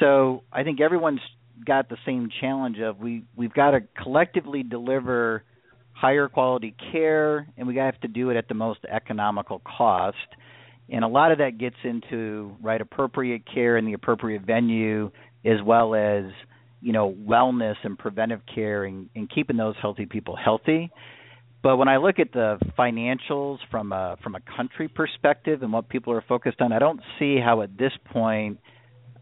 So, 0.00 0.42
I 0.52 0.64
think 0.64 0.80
everyone's 0.80 1.20
got 1.64 1.88
the 1.88 1.98
same 2.04 2.30
challenge 2.40 2.80
of 2.80 2.98
we 2.98 3.22
we've 3.36 3.54
got 3.54 3.70
to 3.70 3.82
collectively 4.02 4.64
deliver 4.64 5.44
higher 5.92 6.28
quality 6.28 6.74
care 6.90 7.46
and 7.56 7.68
we 7.68 7.76
have 7.76 8.00
to 8.00 8.08
do 8.08 8.30
it 8.30 8.36
at 8.36 8.48
the 8.48 8.54
most 8.54 8.80
economical 8.90 9.62
cost 9.64 10.16
and 10.90 11.04
a 11.04 11.08
lot 11.08 11.32
of 11.32 11.38
that 11.38 11.58
gets 11.58 11.76
into 11.84 12.56
right 12.62 12.80
appropriate 12.80 13.42
care 13.52 13.76
in 13.76 13.84
the 13.84 13.92
appropriate 13.92 14.42
venue 14.42 15.10
as 15.44 15.62
well 15.64 15.94
as 15.94 16.24
you 16.80 16.92
know 16.92 17.14
wellness 17.26 17.76
and 17.82 17.98
preventive 17.98 18.40
care 18.52 18.84
and, 18.84 19.08
and 19.14 19.30
keeping 19.30 19.56
those 19.56 19.74
healthy 19.80 20.06
people 20.06 20.36
healthy. 20.36 20.90
But 21.60 21.76
when 21.76 21.88
i 21.88 21.96
look 21.96 22.18
at 22.18 22.32
the 22.32 22.58
financials 22.78 23.58
from 23.70 23.92
a 23.92 24.16
from 24.22 24.34
a 24.34 24.40
country 24.56 24.88
perspective 24.88 25.62
and 25.62 25.72
what 25.72 25.88
people 25.88 26.12
are 26.12 26.24
focused 26.26 26.60
on 26.60 26.72
i 26.72 26.78
don't 26.78 27.00
see 27.18 27.38
how 27.38 27.62
at 27.62 27.76
this 27.76 27.92
point 28.12 28.58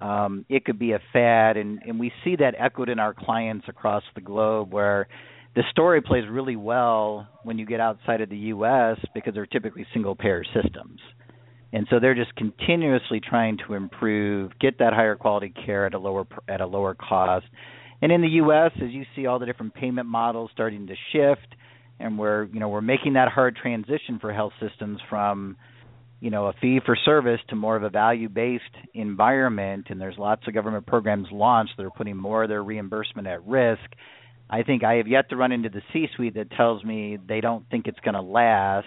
um, 0.00 0.44
it 0.48 0.64
could 0.64 0.78
be 0.78 0.92
a 0.92 1.00
fad. 1.12 1.56
And, 1.56 1.82
and 1.86 1.98
we 1.98 2.12
see 2.24 2.36
that 2.36 2.54
echoed 2.58 2.88
in 2.88 2.98
our 2.98 3.14
clients 3.14 3.66
across 3.68 4.02
the 4.14 4.20
globe 4.20 4.72
where 4.72 5.08
the 5.54 5.62
story 5.70 6.02
plays 6.02 6.24
really 6.30 6.56
well 6.56 7.26
when 7.42 7.58
you 7.58 7.66
get 7.66 7.80
outside 7.80 8.20
of 8.20 8.28
the 8.28 8.36
US 8.36 8.98
because 9.14 9.34
they're 9.34 9.46
typically 9.46 9.86
single 9.92 10.14
payer 10.14 10.44
systems 10.44 11.00
and 11.72 11.86
so 11.90 11.98
they're 12.00 12.14
just 12.14 12.34
continuously 12.36 13.20
trying 13.20 13.58
to 13.66 13.74
improve, 13.74 14.52
get 14.60 14.78
that 14.78 14.92
higher 14.92 15.16
quality 15.16 15.52
care 15.64 15.86
at 15.86 15.94
a 15.94 15.98
lower 15.98 16.26
at 16.48 16.60
a 16.60 16.66
lower 16.66 16.94
cost. 16.94 17.46
And 18.02 18.12
in 18.12 18.20
the 18.20 18.28
U.S., 18.28 18.72
as 18.76 18.90
you 18.90 19.04
see 19.14 19.26
all 19.26 19.38
the 19.38 19.46
different 19.46 19.74
payment 19.74 20.06
models 20.06 20.50
starting 20.52 20.86
to 20.86 20.94
shift, 21.12 21.54
and 21.98 22.18
we're 22.18 22.44
you 22.44 22.60
know 22.60 22.68
we're 22.68 22.80
making 22.80 23.14
that 23.14 23.28
hard 23.28 23.56
transition 23.56 24.18
for 24.20 24.32
health 24.32 24.52
systems 24.60 25.00
from 25.08 25.56
you 26.20 26.30
know 26.30 26.46
a 26.46 26.52
fee 26.60 26.80
for 26.84 26.96
service 27.04 27.40
to 27.48 27.56
more 27.56 27.76
of 27.76 27.82
a 27.82 27.90
value 27.90 28.28
based 28.28 28.64
environment 28.94 29.86
and 29.90 30.00
there's 30.00 30.16
lots 30.18 30.42
of 30.46 30.54
government 30.54 30.86
programs 30.86 31.28
launched 31.30 31.72
that 31.76 31.84
are 31.84 31.90
putting 31.90 32.16
more 32.16 32.44
of 32.44 32.48
their 32.48 32.62
reimbursement 32.62 33.26
at 33.26 33.46
risk 33.46 33.82
i 34.48 34.62
think 34.62 34.82
i 34.82 34.94
have 34.94 35.06
yet 35.06 35.28
to 35.28 35.36
run 35.36 35.52
into 35.52 35.68
the 35.68 35.82
c 35.92 36.06
suite 36.14 36.34
that 36.34 36.50
tells 36.52 36.82
me 36.84 37.18
they 37.28 37.40
don't 37.40 37.68
think 37.70 37.86
it's 37.86 38.00
going 38.00 38.14
to 38.14 38.22
last 38.22 38.86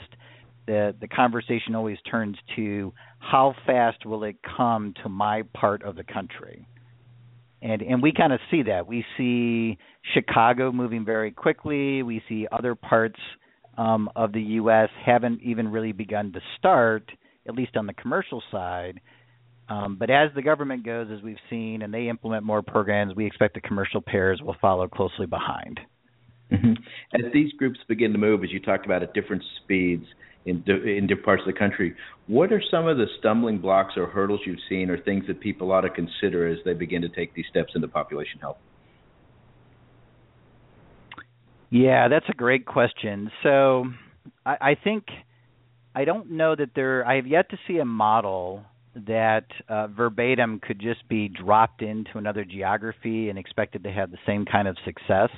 the 0.70 0.96
the 1.02 1.08
conversation 1.08 1.74
always 1.74 1.98
turns 2.10 2.38
to 2.56 2.94
how 3.18 3.56
fast 3.66 4.06
will 4.06 4.24
it 4.24 4.36
come 4.56 4.94
to 5.02 5.10
my 5.10 5.42
part 5.56 5.82
of 5.82 5.96
the 5.96 6.04
country? 6.04 6.68
And 7.64 7.82
and 7.82 8.04
we 8.04 8.14
kind 8.14 8.32
of 8.32 8.40
see 8.52 8.62
that. 8.64 8.86
We 8.86 9.04
see 9.18 9.80
Chicago 10.14 10.72
moving 10.72 11.04
very 11.04 11.32
quickly. 11.32 12.04
We 12.04 12.22
see 12.30 12.48
other 12.52 12.76
parts 12.76 13.20
um, 13.80 14.12
of 14.16 14.32
the 14.32 14.42
US 14.42 14.90
haven't 15.04 15.42
even 15.42 15.70
really 15.70 15.92
begun 15.92 16.32
to 16.34 16.40
start 16.60 17.12
at 17.48 17.56
least 17.56 17.76
on 17.76 17.88
the 17.88 17.94
commercial 17.94 18.44
side. 18.52 19.02
Um, 19.70 19.98
but 20.00 20.12
as 20.12 20.30
the 20.36 20.42
government 20.44 20.86
goes 20.86 21.08
as 21.12 21.24
we've 21.24 21.38
seen 21.50 21.82
and 21.82 21.92
they 21.92 22.10
implement 22.10 22.44
more 22.44 22.62
programs 22.62 23.16
we 23.16 23.26
expect 23.26 23.56
the 23.56 23.62
commercial 23.62 24.02
payers 24.02 24.40
will 24.42 24.56
follow 24.62 24.88
closely 24.88 25.26
behind. 25.26 25.80
Mm-hmm. 26.52 26.74
as 27.14 27.32
these 27.32 27.52
groups 27.54 27.80
begin 27.88 28.12
to 28.12 28.18
move 28.18 28.44
as 28.44 28.52
you 28.52 28.60
talked 28.60 28.84
about 28.84 29.04
at 29.04 29.14
different 29.14 29.44
speeds 29.64 30.06
in 30.46 30.64
in 30.68 31.08
different 31.08 31.26
parts 31.26 31.42
of 31.48 31.54
the 31.54 31.60
country. 31.60 31.96
What 32.28 32.52
are 32.52 32.62
some 32.72 32.88
of 32.88 32.98
the 32.98 33.06
stumbling 33.20 33.60
blocks 33.60 33.94
or 33.98 34.08
hurdles 34.08 34.42
you've 34.46 34.60
seen, 34.70 34.90
or 34.90 34.98
things 35.02 35.26
that 35.28 35.40
people 35.40 35.72
ought 35.72 35.82
to 35.82 35.90
consider 35.90 36.48
as 36.48 36.60
they 36.66 36.74
begin 36.74 37.02
to 37.02 37.10
take 37.10 37.34
these 37.34 37.46
steps 37.50 37.74
into 37.76 37.88
population 37.88 38.40
health? 38.40 38.58
Yeah, 41.70 42.08
that's 42.08 42.26
a 42.30 42.34
great 42.34 42.66
question. 42.66 43.32
So, 43.44 43.86
I, 44.46 44.58
I 44.62 44.76
think 44.84 45.06
I 45.94 46.06
don't 46.06 46.32
know 46.32 46.56
that 46.56 46.70
there. 46.76 47.06
I 47.06 47.16
have 47.16 47.28
yet 47.28 47.50
to 47.52 47.58
see 47.68 47.78
a 47.78 47.86
model 47.86 48.64
that 49.08 49.46
uh, 49.68 49.88
verbatim 49.88 50.60
could 50.60 50.80
just 50.80 51.08
be 51.08 51.28
dropped 51.28 51.82
into 51.82 52.18
another 52.18 52.44
geography 52.44 53.30
and 53.30 53.38
expected 53.38 53.84
to 53.84 53.92
have 53.92 54.12
the 54.12 54.18
same 54.26 54.46
kind 54.46 54.68
of 54.68 54.78
success. 54.84 55.30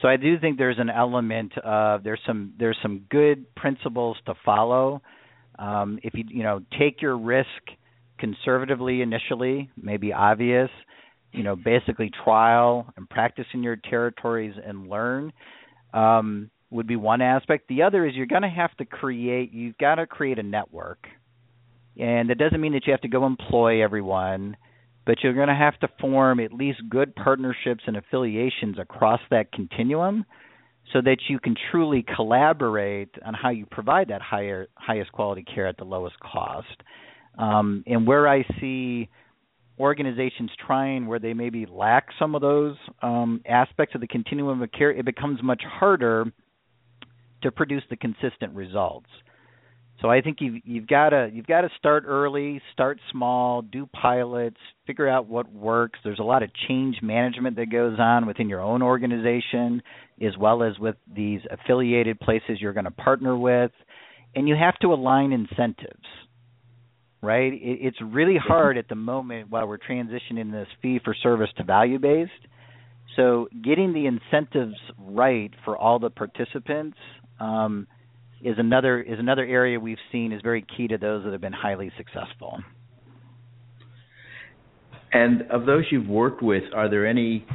So 0.00 0.08
I 0.08 0.16
do 0.16 0.38
think 0.38 0.58
there's 0.58 0.78
an 0.78 0.90
element 0.90 1.56
of 1.58 2.02
there's 2.02 2.20
some 2.26 2.54
there's 2.58 2.78
some 2.82 3.06
good 3.10 3.54
principles 3.54 4.16
to 4.26 4.34
follow. 4.44 5.02
Um, 5.58 5.98
if 6.02 6.14
you 6.14 6.24
you 6.28 6.42
know 6.42 6.60
take 6.78 7.00
your 7.00 7.16
risk 7.16 7.48
conservatively 8.18 9.02
initially, 9.02 9.70
maybe 9.80 10.12
obvious, 10.12 10.70
you 11.32 11.42
know 11.42 11.56
basically 11.56 12.10
trial 12.24 12.86
and 12.96 13.08
practice 13.08 13.46
in 13.54 13.62
your 13.62 13.76
territories 13.76 14.54
and 14.64 14.88
learn 14.88 15.32
um, 15.92 16.50
would 16.70 16.86
be 16.86 16.96
one 16.96 17.22
aspect. 17.22 17.68
The 17.68 17.82
other 17.82 18.04
is 18.06 18.14
you're 18.14 18.26
going 18.26 18.42
to 18.42 18.48
have 18.48 18.76
to 18.78 18.84
create 18.84 19.52
you've 19.52 19.78
got 19.78 19.96
to 19.96 20.06
create 20.06 20.38
a 20.40 20.42
network, 20.42 21.06
and 21.98 22.30
that 22.30 22.38
doesn't 22.38 22.60
mean 22.60 22.72
that 22.72 22.86
you 22.86 22.92
have 22.92 23.02
to 23.02 23.08
go 23.08 23.26
employ 23.26 23.82
everyone 23.82 24.56
but 25.06 25.22
you're 25.22 25.34
going 25.34 25.48
to 25.48 25.54
have 25.54 25.78
to 25.80 25.88
form 26.00 26.40
at 26.40 26.52
least 26.52 26.80
good 26.88 27.14
partnerships 27.14 27.84
and 27.86 27.96
affiliations 27.96 28.78
across 28.78 29.20
that 29.30 29.52
continuum 29.52 30.24
so 30.92 31.00
that 31.00 31.16
you 31.28 31.38
can 31.38 31.54
truly 31.70 32.04
collaborate 32.14 33.10
on 33.24 33.34
how 33.34 33.50
you 33.50 33.66
provide 33.66 34.08
that 34.08 34.20
higher 34.20 34.68
highest 34.74 35.12
quality 35.12 35.42
care 35.42 35.66
at 35.66 35.76
the 35.76 35.84
lowest 35.84 36.16
cost. 36.20 36.82
Um, 37.38 37.82
and 37.86 38.06
where 38.06 38.28
I 38.28 38.44
see 38.60 39.08
organizations 39.78 40.50
trying 40.66 41.06
where 41.06 41.18
they 41.18 41.34
maybe 41.34 41.66
lack 41.66 42.08
some 42.18 42.34
of 42.34 42.42
those 42.42 42.76
um, 43.02 43.40
aspects 43.46 43.94
of 43.94 44.00
the 44.00 44.06
continuum 44.06 44.62
of 44.62 44.70
care, 44.72 44.92
it 44.92 45.04
becomes 45.04 45.42
much 45.42 45.62
harder 45.66 46.26
to 47.42 47.50
produce 47.50 47.82
the 47.90 47.96
consistent 47.96 48.54
results. 48.54 49.08
So 50.04 50.10
I 50.10 50.20
think 50.20 50.42
you've 50.42 50.60
you've 50.66 50.86
got 50.86 51.10
to 51.10 51.30
you've 51.32 51.46
got 51.46 51.62
to 51.62 51.70
start 51.78 52.04
early, 52.06 52.60
start 52.74 53.00
small, 53.10 53.62
do 53.62 53.86
pilots, 53.86 54.58
figure 54.86 55.08
out 55.08 55.28
what 55.28 55.50
works. 55.50 55.98
There's 56.04 56.18
a 56.18 56.22
lot 56.22 56.42
of 56.42 56.50
change 56.68 56.96
management 57.02 57.56
that 57.56 57.72
goes 57.72 57.96
on 57.98 58.26
within 58.26 58.50
your 58.50 58.60
own 58.60 58.82
organization, 58.82 59.82
as 60.20 60.36
well 60.38 60.62
as 60.62 60.78
with 60.78 60.96
these 61.10 61.40
affiliated 61.50 62.20
places 62.20 62.58
you're 62.60 62.74
going 62.74 62.84
to 62.84 62.90
partner 62.90 63.34
with, 63.34 63.70
and 64.34 64.46
you 64.46 64.54
have 64.54 64.78
to 64.82 64.88
align 64.88 65.32
incentives. 65.32 66.04
Right? 67.22 67.52
It's 67.54 67.96
really 68.04 68.36
hard 68.36 68.76
at 68.76 68.90
the 68.90 68.96
moment 68.96 69.48
while 69.48 69.66
we're 69.66 69.78
transitioning 69.78 70.52
this 70.52 70.68
fee 70.82 71.00
for 71.02 71.14
service 71.14 71.48
to 71.56 71.64
value 71.64 71.98
based. 71.98 72.30
So 73.16 73.48
getting 73.64 73.94
the 73.94 74.04
incentives 74.04 74.76
right 74.98 75.50
for 75.64 75.78
all 75.78 75.98
the 75.98 76.10
participants. 76.10 76.98
Um, 77.40 77.86
is 78.44 78.56
another 78.58 79.00
is 79.00 79.18
another 79.18 79.44
area 79.44 79.80
we've 79.80 79.96
seen 80.12 80.30
is 80.32 80.42
very 80.42 80.64
key 80.76 80.86
to 80.88 80.98
those 80.98 81.24
that 81.24 81.32
have 81.32 81.40
been 81.40 81.52
highly 81.52 81.90
successful. 81.96 82.58
And 85.12 85.42
of 85.50 85.64
those 85.64 85.84
you've 85.90 86.08
worked 86.08 86.42
with, 86.42 86.64
are 86.74 86.90
there 86.90 87.06
any 87.06 87.46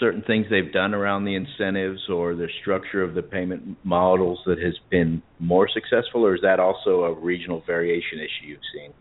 certain 0.00 0.22
things 0.22 0.46
they've 0.50 0.72
done 0.72 0.92
around 0.92 1.24
the 1.24 1.34
incentives 1.34 2.00
or 2.10 2.34
the 2.34 2.48
structure 2.60 3.02
of 3.02 3.14
the 3.14 3.22
payment 3.22 3.78
models 3.84 4.40
that 4.46 4.58
has 4.58 4.74
been 4.90 5.22
more 5.38 5.68
successful, 5.72 6.26
or 6.26 6.34
is 6.34 6.42
that 6.42 6.58
also 6.60 7.04
a 7.04 7.14
regional 7.14 7.62
variation 7.66 8.18
issue 8.18 8.48
you've 8.48 8.58
seen? 8.74 8.92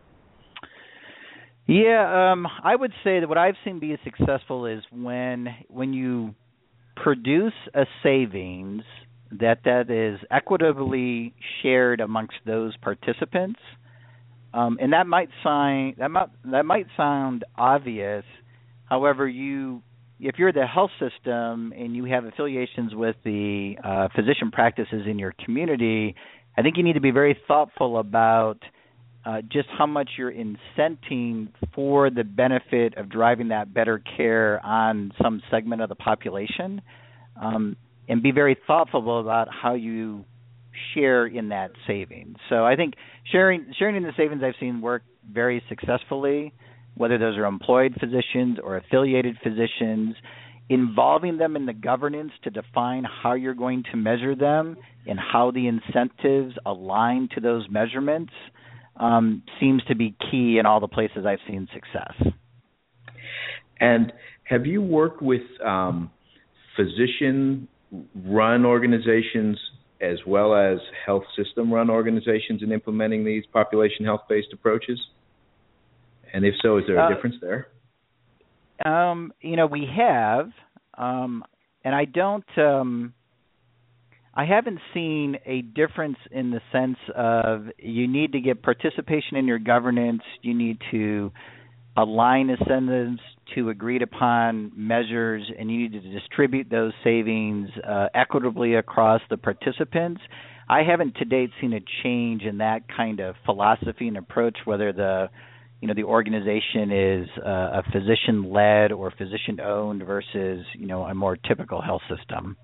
Yeah, 1.65 2.31
um, 2.31 2.45
I 2.63 2.75
would 2.75 2.91
say 3.03 3.19
that 3.19 3.27
what 3.27 3.37
I've 3.37 3.55
seen 3.65 3.79
be 3.79 3.97
successful 4.03 4.65
is 4.65 4.83
when 4.91 5.47
when 5.67 5.93
you 5.93 6.35
produce 6.95 7.53
a 7.73 7.85
savings 8.03 8.83
that 9.39 9.59
that 9.65 9.89
is 9.89 10.19
equitably 10.31 11.33
shared 11.61 11.99
amongst 12.01 12.35
those 12.45 12.75
participants 12.77 13.59
Um, 14.53 14.77
and 14.81 14.93
that 14.93 15.07
might 15.07 15.29
sign 15.43 15.95
that 15.97 16.11
might 16.11 16.29
that 16.51 16.65
might 16.65 16.87
sound 16.95 17.43
obvious. 17.57 18.23
However, 18.85 19.27
you 19.27 19.81
if 20.19 20.35
you're 20.37 20.53
the 20.53 20.67
health 20.67 20.91
system 20.99 21.73
and 21.77 21.95
you 21.95 22.05
have 22.05 22.25
affiliations 22.25 22.93
with 22.95 23.15
the 23.25 23.75
uh, 23.83 24.07
physician 24.15 24.51
practices 24.51 25.03
in 25.07 25.19
your 25.19 25.33
community, 25.43 26.15
I 26.57 26.61
think 26.61 26.77
you 26.77 26.83
need 26.83 26.93
to 26.93 27.01
be 27.01 27.11
very 27.11 27.37
thoughtful 27.47 27.97
about 27.99 28.59
uh, 29.25 29.41
just 29.51 29.67
how 29.77 29.85
much 29.87 30.11
you're 30.17 30.31
incenting 30.33 31.49
for 31.73 32.09
the 32.09 32.23
benefit 32.23 32.97
of 32.97 33.09
driving 33.09 33.49
that 33.49 33.73
better 33.73 34.01
care 34.17 34.63
on 34.65 35.11
some 35.21 35.41
segment 35.49 35.81
of 35.81 35.89
the 35.89 35.95
population, 35.95 36.81
um, 37.41 37.75
and 38.07 38.21
be 38.21 38.31
very 38.31 38.57
thoughtful 38.67 39.19
about 39.19 39.47
how 39.49 39.73
you 39.73 40.25
share 40.93 41.25
in 41.25 41.49
that 41.49 41.71
savings. 41.87 42.37
So 42.49 42.65
I 42.65 42.75
think 42.75 42.95
sharing 43.31 43.73
sharing 43.77 43.95
in 43.95 44.03
the 44.03 44.13
savings 44.17 44.41
I've 44.43 44.55
seen 44.59 44.81
work 44.81 45.03
very 45.31 45.63
successfully, 45.69 46.53
whether 46.95 47.17
those 47.17 47.37
are 47.37 47.45
employed 47.45 47.93
physicians 47.99 48.57
or 48.61 48.77
affiliated 48.77 49.37
physicians, 49.43 50.15
involving 50.69 51.37
them 51.37 51.55
in 51.55 51.65
the 51.65 51.73
governance 51.73 52.31
to 52.43 52.49
define 52.49 53.03
how 53.03 53.33
you're 53.33 53.53
going 53.53 53.83
to 53.91 53.97
measure 53.97 54.35
them 54.35 54.77
and 55.05 55.19
how 55.19 55.51
the 55.51 55.67
incentives 55.67 56.55
align 56.65 57.29
to 57.35 57.41
those 57.41 57.67
measurements 57.69 58.33
um, 58.97 59.43
seems 59.59 59.83
to 59.85 59.95
be 59.95 60.15
key 60.31 60.57
in 60.59 60.65
all 60.65 60.79
the 60.79 60.87
places 60.87 61.25
I've 61.25 61.39
seen 61.47 61.67
success. 61.73 62.33
And 63.79 64.13
have 64.43 64.65
you 64.65 64.81
worked 64.81 65.21
with 65.21 65.41
um, 65.65 66.11
physician 66.75 67.67
run 68.25 68.65
organizations 68.65 69.59
as 70.01 70.17
well 70.27 70.53
as 70.53 70.79
health 71.05 71.23
system 71.37 71.73
run 71.73 71.89
organizations 71.89 72.61
in 72.61 72.71
implementing 72.71 73.23
these 73.23 73.43
population 73.51 74.05
health 74.05 74.21
based 74.27 74.49
approaches? 74.53 74.99
And 76.33 76.45
if 76.45 76.55
so, 76.61 76.77
is 76.77 76.83
there 76.87 76.97
a 76.97 77.05
uh, 77.05 77.13
difference 77.13 77.35
there? 77.41 77.67
Um, 78.83 79.31
you 79.41 79.55
know, 79.55 79.67
we 79.67 79.87
have, 79.95 80.49
um, 80.97 81.43
and 81.83 81.95
I 81.95 82.05
don't. 82.05 82.45
Um, 82.57 83.13
I 84.35 84.45
haven't 84.45 84.79
seen 84.95 85.37
a 85.45 85.61
difference 85.61 86.17
in 86.31 86.49
the 86.49 86.59
sense 86.71 86.97
of 87.15 87.67
you 87.77 88.07
need 88.07 88.31
to 88.31 88.41
get 88.41 88.63
participation 88.63 89.37
in 89.37 89.45
your 89.45 89.59
governance. 89.59 90.23
You 90.41 90.55
need 90.55 90.79
to 90.89 91.31
align 91.95 92.49
incentives 92.49 93.19
to 93.55 93.69
agreed 93.69 94.01
upon 94.01 94.71
measures, 94.75 95.43
and 95.57 95.69
you 95.69 95.77
need 95.77 95.91
to 95.91 96.19
distribute 96.19 96.69
those 96.69 96.93
savings 97.03 97.69
uh, 97.87 98.07
equitably 98.15 98.75
across 98.75 99.21
the 99.29 99.37
participants. 99.37 100.21
I 100.69 100.81
haven't 100.83 101.15
to 101.15 101.25
date 101.25 101.51
seen 101.61 101.73
a 101.73 101.81
change 102.03 102.43
in 102.43 102.59
that 102.59 102.83
kind 102.95 103.19
of 103.19 103.35
philosophy 103.45 104.07
and 104.07 104.17
approach, 104.17 104.57
whether 104.65 104.91
the 104.93 105.29
you 105.81 105.87
know 105.87 105.93
the 105.93 106.03
organization 106.03 106.91
is 106.91 107.27
uh, 107.45 107.81
a 107.81 107.83
physician 107.91 108.51
led 108.51 108.93
or 108.93 109.11
physician 109.11 109.59
owned 109.59 110.03
versus 110.03 110.65
you 110.73 110.87
know 110.87 111.03
a 111.03 111.13
more 111.13 111.35
typical 111.35 111.81
health 111.81 112.01
system. 112.09 112.55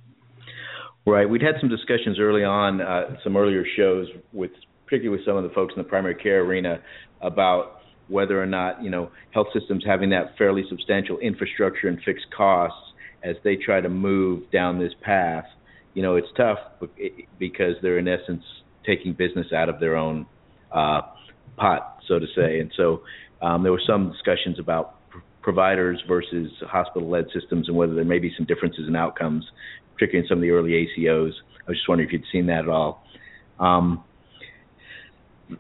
Right. 1.06 1.30
We'd 1.30 1.42
had 1.42 1.56
some 1.60 1.70
discussions 1.70 2.20
early 2.20 2.44
on, 2.44 2.82
uh, 2.82 3.18
some 3.24 3.36
earlier 3.36 3.64
shows 3.76 4.08
with 4.32 4.52
particularly 4.86 5.18
with 5.18 5.26
some 5.26 5.38
of 5.38 5.44
the 5.44 5.50
folks 5.50 5.74
in 5.76 5.84
the 5.84 5.88
primary 5.88 6.16
care 6.16 6.42
arena 6.42 6.80
about 7.22 7.79
whether 8.10 8.42
or 8.42 8.46
not 8.46 8.84
you 8.84 8.90
know 8.90 9.12
health 9.32 9.48
systems 9.58 9.84
having 9.86 10.10
that 10.10 10.38
fairly 10.38 10.64
substantial 10.70 11.18
infrastructure 11.20 11.88
and 11.88 12.00
fixed 12.04 12.26
costs 12.36 12.78
as 13.24 13.36
they 13.44 13.56
try 13.56 13.82
to 13.82 13.90
move 13.90 14.50
down 14.52 14.80
this 14.80 14.94
path. 15.02 15.46
You 15.94 16.04
know, 16.04 16.16
it's 16.16 16.28
tough 16.38 16.60
because 17.38 17.76
they're 17.82 17.98
in 17.98 18.08
essence 18.08 18.44
taking 18.86 19.14
business 19.14 19.48
out 19.54 19.68
of 19.68 19.80
their 19.80 19.98
own 19.98 20.26
uh, 20.72 21.02
pot, 21.58 21.98
so 22.08 22.20
to 22.20 22.26
say. 22.36 22.60
And 22.60 22.72
so 22.78 23.02
um, 23.42 23.64
there 23.64 23.72
were 23.72 23.82
some 23.86 24.12
discussions 24.12 24.58
about 24.60 25.10
pr- 25.10 25.18
providers 25.42 26.02
versus 26.08 26.52
hospital-led 26.62 27.26
systems 27.34 27.68
and 27.68 27.76
whether 27.76 27.94
there 27.94 28.06
may 28.06 28.20
be 28.20 28.32
some 28.38 28.46
differences 28.46 28.88
in 28.88 28.96
outcomes 28.96 29.44
particularly 30.00 30.26
in 30.26 30.30
some 30.30 30.38
of 30.38 30.42
the 30.42 30.52
early 30.52 30.72
ACOs. 30.72 31.34
I 31.68 31.72
was 31.72 31.78
just 31.78 31.90
wondering 31.90 32.08
if 32.08 32.14
you'd 32.14 32.24
seen 32.32 32.48
that 32.48 32.60
at 32.60 32.70
all. 32.70 33.04
Um, 33.60 34.04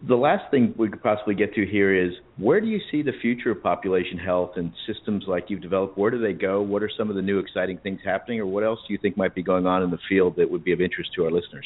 the 0.07 0.15
last 0.15 0.49
thing 0.51 0.73
we 0.77 0.89
could 0.89 1.01
possibly 1.01 1.33
get 1.33 1.53
to 1.55 1.65
here 1.65 1.95
is 1.95 2.13
where 2.37 2.61
do 2.61 2.67
you 2.67 2.79
see 2.91 3.01
the 3.01 3.13
future 3.21 3.51
of 3.51 3.63
population 3.63 4.17
health 4.17 4.51
and 4.55 4.71
systems 4.85 5.25
like 5.27 5.45
you've 5.47 5.61
developed? 5.61 5.97
Where 5.97 6.11
do 6.11 6.19
they 6.19 6.33
go? 6.33 6.61
What 6.61 6.83
are 6.83 6.91
some 6.95 7.09
of 7.09 7.15
the 7.15 7.21
new 7.21 7.39
exciting 7.39 7.79
things 7.79 7.99
happening, 8.05 8.39
or 8.39 8.45
what 8.45 8.63
else 8.63 8.79
do 8.87 8.93
you 8.93 8.99
think 9.01 9.17
might 9.17 9.33
be 9.33 9.41
going 9.41 9.65
on 9.65 9.81
in 9.81 9.89
the 9.89 9.97
field 10.07 10.35
that 10.37 10.49
would 10.49 10.63
be 10.63 10.73
of 10.73 10.81
interest 10.81 11.09
to 11.15 11.25
our 11.25 11.31
listeners? 11.31 11.65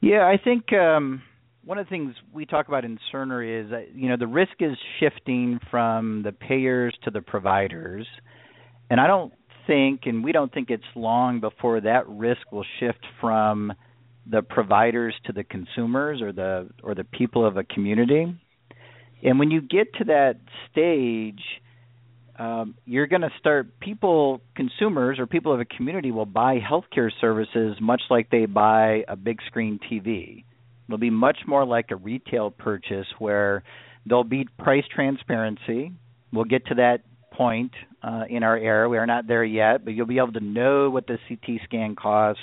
Yeah, 0.00 0.26
I 0.26 0.36
think 0.42 0.72
um, 0.72 1.22
one 1.64 1.78
of 1.78 1.86
the 1.86 1.90
things 1.90 2.14
we 2.32 2.46
talk 2.46 2.66
about 2.66 2.84
in 2.84 2.98
Cerner 3.12 3.64
is 3.64 3.88
you 3.94 4.08
know 4.08 4.16
the 4.16 4.26
risk 4.26 4.54
is 4.58 4.76
shifting 4.98 5.60
from 5.70 6.22
the 6.24 6.32
payers 6.32 6.94
to 7.04 7.10
the 7.10 7.20
providers, 7.20 8.06
and 8.90 9.00
I 9.00 9.06
don't 9.06 9.32
think, 9.68 10.02
and 10.04 10.24
we 10.24 10.32
don't 10.32 10.52
think 10.52 10.68
it's 10.70 10.82
long 10.96 11.40
before 11.40 11.80
that 11.80 12.08
risk 12.08 12.50
will 12.50 12.66
shift 12.80 13.06
from 13.20 13.72
the 14.26 14.42
providers 14.42 15.14
to 15.26 15.32
the 15.32 15.44
consumers 15.44 16.22
or 16.22 16.32
the 16.32 16.68
or 16.82 16.94
the 16.94 17.04
people 17.04 17.46
of 17.46 17.56
a 17.56 17.64
community. 17.64 18.34
And 19.22 19.38
when 19.38 19.50
you 19.50 19.60
get 19.60 19.94
to 19.94 20.04
that 20.04 20.36
stage, 20.70 21.40
um, 22.38 22.74
you're 22.84 23.06
going 23.06 23.22
to 23.22 23.30
start 23.38 23.78
people 23.80 24.40
consumers 24.56 25.18
or 25.18 25.26
people 25.26 25.52
of 25.52 25.60
a 25.60 25.64
community 25.64 26.10
will 26.10 26.26
buy 26.26 26.58
healthcare 26.58 27.10
services 27.20 27.76
much 27.80 28.02
like 28.10 28.30
they 28.30 28.46
buy 28.46 29.04
a 29.08 29.16
big 29.16 29.40
screen 29.46 29.78
TV. 29.90 30.44
It'll 30.88 30.98
be 30.98 31.10
much 31.10 31.38
more 31.46 31.64
like 31.64 31.90
a 31.90 31.96
retail 31.96 32.50
purchase 32.50 33.06
where 33.18 33.62
there'll 34.04 34.24
be 34.24 34.46
price 34.58 34.84
transparency. 34.94 35.92
We'll 36.32 36.44
get 36.44 36.66
to 36.66 36.74
that 36.74 37.02
point 37.32 37.72
uh, 38.02 38.24
in 38.28 38.42
our 38.42 38.58
era. 38.58 38.88
We 38.88 38.98
are 38.98 39.06
not 39.06 39.26
there 39.26 39.44
yet, 39.44 39.84
but 39.84 39.94
you'll 39.94 40.06
be 40.06 40.18
able 40.18 40.32
to 40.32 40.44
know 40.44 40.90
what 40.90 41.06
the 41.06 41.18
CT 41.28 41.60
scan 41.64 41.96
costs 41.96 42.42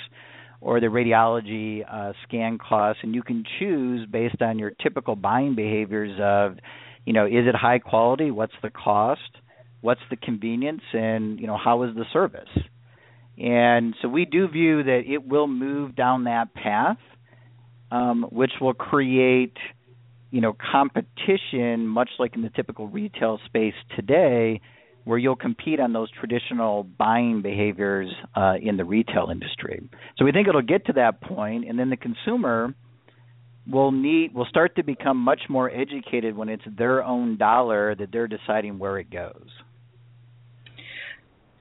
or 0.62 0.80
the 0.80 0.86
radiology 0.86 1.82
uh, 1.90 2.12
scan 2.22 2.56
costs, 2.56 3.02
and 3.02 3.14
you 3.14 3.22
can 3.22 3.44
choose 3.58 4.06
based 4.06 4.40
on 4.40 4.60
your 4.60 4.70
typical 4.70 5.16
buying 5.16 5.56
behaviors 5.56 6.18
of, 6.22 6.56
you 7.04 7.12
know, 7.12 7.26
is 7.26 7.46
it 7.48 7.54
high 7.54 7.80
quality? 7.80 8.30
What's 8.30 8.54
the 8.62 8.70
cost? 8.70 9.20
What's 9.80 10.00
the 10.08 10.16
convenience? 10.16 10.82
And 10.92 11.40
you 11.40 11.48
know, 11.48 11.58
how 11.62 11.82
is 11.82 11.94
the 11.96 12.04
service? 12.12 12.48
And 13.36 13.96
so 14.00 14.08
we 14.08 14.24
do 14.24 14.46
view 14.46 14.84
that 14.84 15.02
it 15.04 15.26
will 15.26 15.48
move 15.48 15.96
down 15.96 16.24
that 16.24 16.54
path, 16.54 16.98
um, 17.90 18.24
which 18.30 18.52
will 18.60 18.74
create 18.74 19.56
you 20.30 20.40
know 20.40 20.56
competition 20.72 21.88
much 21.88 22.10
like 22.20 22.36
in 22.36 22.42
the 22.42 22.50
typical 22.50 22.86
retail 22.86 23.40
space 23.46 23.74
today 23.96 24.60
where 25.04 25.18
you'll 25.18 25.36
compete 25.36 25.80
on 25.80 25.92
those 25.92 26.10
traditional 26.10 26.84
buying 26.84 27.42
behaviors 27.42 28.12
uh, 28.36 28.54
in 28.60 28.76
the 28.76 28.84
retail 28.84 29.28
industry. 29.30 29.88
So 30.16 30.24
we 30.24 30.32
think 30.32 30.48
it'll 30.48 30.62
get 30.62 30.86
to 30.86 30.92
that 30.94 31.20
point, 31.20 31.68
and 31.68 31.78
then 31.78 31.90
the 31.90 31.96
consumer 31.96 32.74
will 33.70 33.92
need 33.92 34.34
will 34.34 34.46
start 34.46 34.76
to 34.76 34.82
become 34.82 35.16
much 35.16 35.42
more 35.48 35.70
educated 35.70 36.36
when 36.36 36.48
it's 36.48 36.64
their 36.76 37.02
own 37.04 37.36
dollar 37.36 37.94
that 37.94 38.10
they're 38.12 38.28
deciding 38.28 38.78
where 38.78 38.98
it 38.98 39.10
goes. 39.10 39.48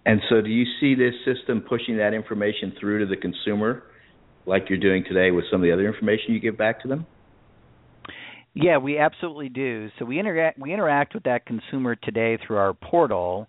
And 0.06 0.20
so, 0.30 0.42
do 0.42 0.50
you 0.50 0.66
see 0.80 0.96
this 0.96 1.14
system 1.26 1.62
pushing 1.62 1.98
that 1.98 2.14
information 2.14 2.74
through 2.80 3.00
to 3.00 3.06
the 3.06 3.18
consumer, 3.18 3.84
like 4.48 4.64
you're 4.68 4.80
doing 4.80 5.04
today 5.08 5.30
with 5.30 5.46
some 5.52 5.62
of 5.62 5.64
the 5.64 5.72
other 5.72 5.88
information 5.88 6.34
you 6.34 6.40
give 6.40 6.58
back 6.58 6.82
to 6.82 6.88
them? 6.88 7.06
Yeah, 8.54 8.78
we 8.78 8.98
absolutely 8.98 9.50
do. 9.50 9.90
So 9.98 10.06
we 10.06 10.20
interact 10.20 10.60
we 10.60 10.74
interact 10.74 11.14
with 11.14 11.24
that 11.24 11.46
consumer 11.46 11.96
today 11.96 12.38
through 12.46 12.58
our 12.58 12.74
portal, 12.74 13.48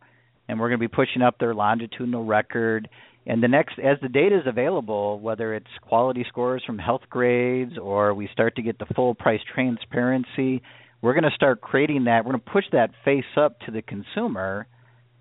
and 0.48 0.60
we're 0.60 0.68
going 0.68 0.80
to 0.80 0.88
be 0.88 0.94
pushing 0.94 1.22
up 1.22 1.38
their 1.38 1.54
longitudinal 1.54 2.24
record. 2.24 2.88
And 3.26 3.42
the 3.42 3.48
next, 3.48 3.78
as 3.78 3.98
the 4.02 4.08
data 4.08 4.36
is 4.36 4.46
available, 4.46 5.20
whether 5.20 5.54
it's 5.54 5.66
quality 5.80 6.24
scores 6.28 6.62
from 6.64 6.78
Healthgrades 6.78 7.78
or 7.78 8.14
we 8.14 8.28
start 8.32 8.56
to 8.56 8.62
get 8.62 8.78
the 8.78 8.86
full 8.96 9.14
price 9.14 9.40
transparency, 9.54 10.62
we're 11.02 11.14
going 11.14 11.22
to 11.24 11.34
start 11.34 11.60
creating 11.60 12.04
that. 12.04 12.24
We're 12.24 12.32
going 12.32 12.42
to 12.44 12.50
push 12.50 12.64
that 12.72 12.90
face 13.04 13.24
up 13.36 13.60
to 13.60 13.70
the 13.70 13.82
consumer 13.82 14.66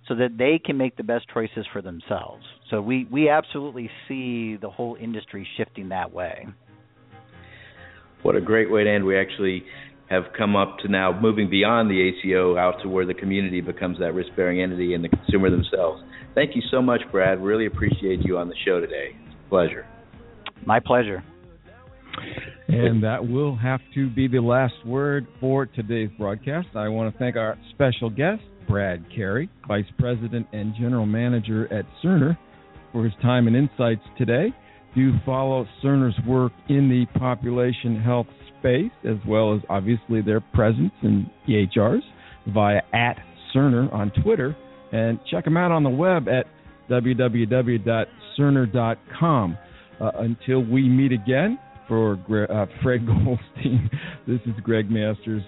so 0.07 0.15
that 0.15 0.37
they 0.37 0.59
can 0.63 0.77
make 0.77 0.97
the 0.97 1.03
best 1.03 1.25
choices 1.31 1.65
for 1.71 1.81
themselves. 1.81 2.43
So 2.69 2.81
we 2.81 3.05
we 3.05 3.29
absolutely 3.29 3.89
see 4.07 4.57
the 4.57 4.69
whole 4.69 4.95
industry 4.99 5.47
shifting 5.57 5.89
that 5.89 6.11
way 6.13 6.45
what 8.23 8.35
a 8.35 8.41
great 8.41 8.69
way 8.71 8.83
to 8.83 8.89
end. 8.89 9.05
We 9.05 9.19
actually 9.19 9.63
have 10.09 10.23
come 10.37 10.55
up 10.57 10.77
to 10.79 10.89
now 10.89 11.17
moving 11.19 11.49
beyond 11.49 11.89
the 11.89 12.09
ACO 12.09 12.57
out 12.57 12.81
to 12.83 12.89
where 12.89 13.05
the 13.05 13.13
community 13.13 13.61
becomes 13.61 13.97
that 13.99 14.13
risk 14.13 14.29
bearing 14.35 14.61
entity 14.61 14.93
and 14.93 15.03
the 15.03 15.09
consumer 15.09 15.49
themselves. 15.49 16.03
Thank 16.35 16.55
you 16.55 16.61
so 16.69 16.81
much, 16.81 17.01
Brad. 17.11 17.41
Really 17.41 17.65
appreciate 17.65 18.19
you 18.25 18.37
on 18.37 18.49
the 18.49 18.55
show 18.65 18.81
today. 18.81 19.15
pleasure. 19.49 19.85
My 20.65 20.79
pleasure. 20.79 21.23
And 22.67 23.03
that 23.03 23.25
will 23.25 23.55
have 23.55 23.79
to 23.95 24.09
be 24.09 24.27
the 24.27 24.39
last 24.39 24.73
word 24.85 25.27
for 25.39 25.65
today's 25.65 26.09
broadcast. 26.17 26.67
I 26.75 26.89
want 26.89 27.11
to 27.11 27.17
thank 27.19 27.35
our 27.35 27.57
special 27.73 28.09
guest, 28.09 28.43
Brad 28.67 29.03
Carey, 29.13 29.49
Vice 29.67 29.85
President 29.97 30.45
and 30.53 30.73
General 30.75 31.05
Manager 31.05 31.73
at 31.73 31.85
Cerner, 32.03 32.37
for 32.91 33.03
his 33.03 33.13
time 33.21 33.47
and 33.47 33.55
insights 33.55 34.03
today 34.17 34.53
do 34.95 35.11
follow 35.25 35.67
Cerner's 35.83 36.15
work 36.25 36.53
in 36.69 36.89
the 36.89 37.05
population 37.19 38.01
health 38.01 38.27
space, 38.59 38.91
as 39.03 39.17
well 39.27 39.53
as 39.55 39.61
obviously 39.69 40.21
their 40.21 40.39
presence 40.41 40.93
in 41.03 41.29
EHRs 41.47 42.01
via 42.53 42.81
at 42.93 43.17
Cerner 43.53 43.93
on 43.93 44.11
Twitter. 44.23 44.55
And 44.91 45.19
check 45.29 45.43
them 45.45 45.57
out 45.57 45.71
on 45.71 45.83
the 45.83 45.89
web 45.89 46.27
at 46.27 46.47
www.cerner.com. 46.89 49.57
Uh, 49.99 50.11
until 50.15 50.61
we 50.61 50.89
meet 50.89 51.11
again, 51.11 51.59
for 51.87 52.13
uh, 52.49 52.65
Fred 52.81 53.05
Goldstein, 53.05 53.87
this 54.25 54.39
is 54.45 54.53
Greg 54.63 54.89
Masters 54.89 55.43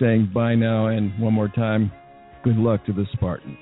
saying 0.00 0.30
bye 0.34 0.54
now, 0.54 0.86
and 0.86 1.12
one 1.20 1.34
more 1.34 1.48
time, 1.48 1.92
good 2.42 2.56
luck 2.56 2.84
to 2.86 2.92
the 2.92 3.06
Spartans. 3.12 3.58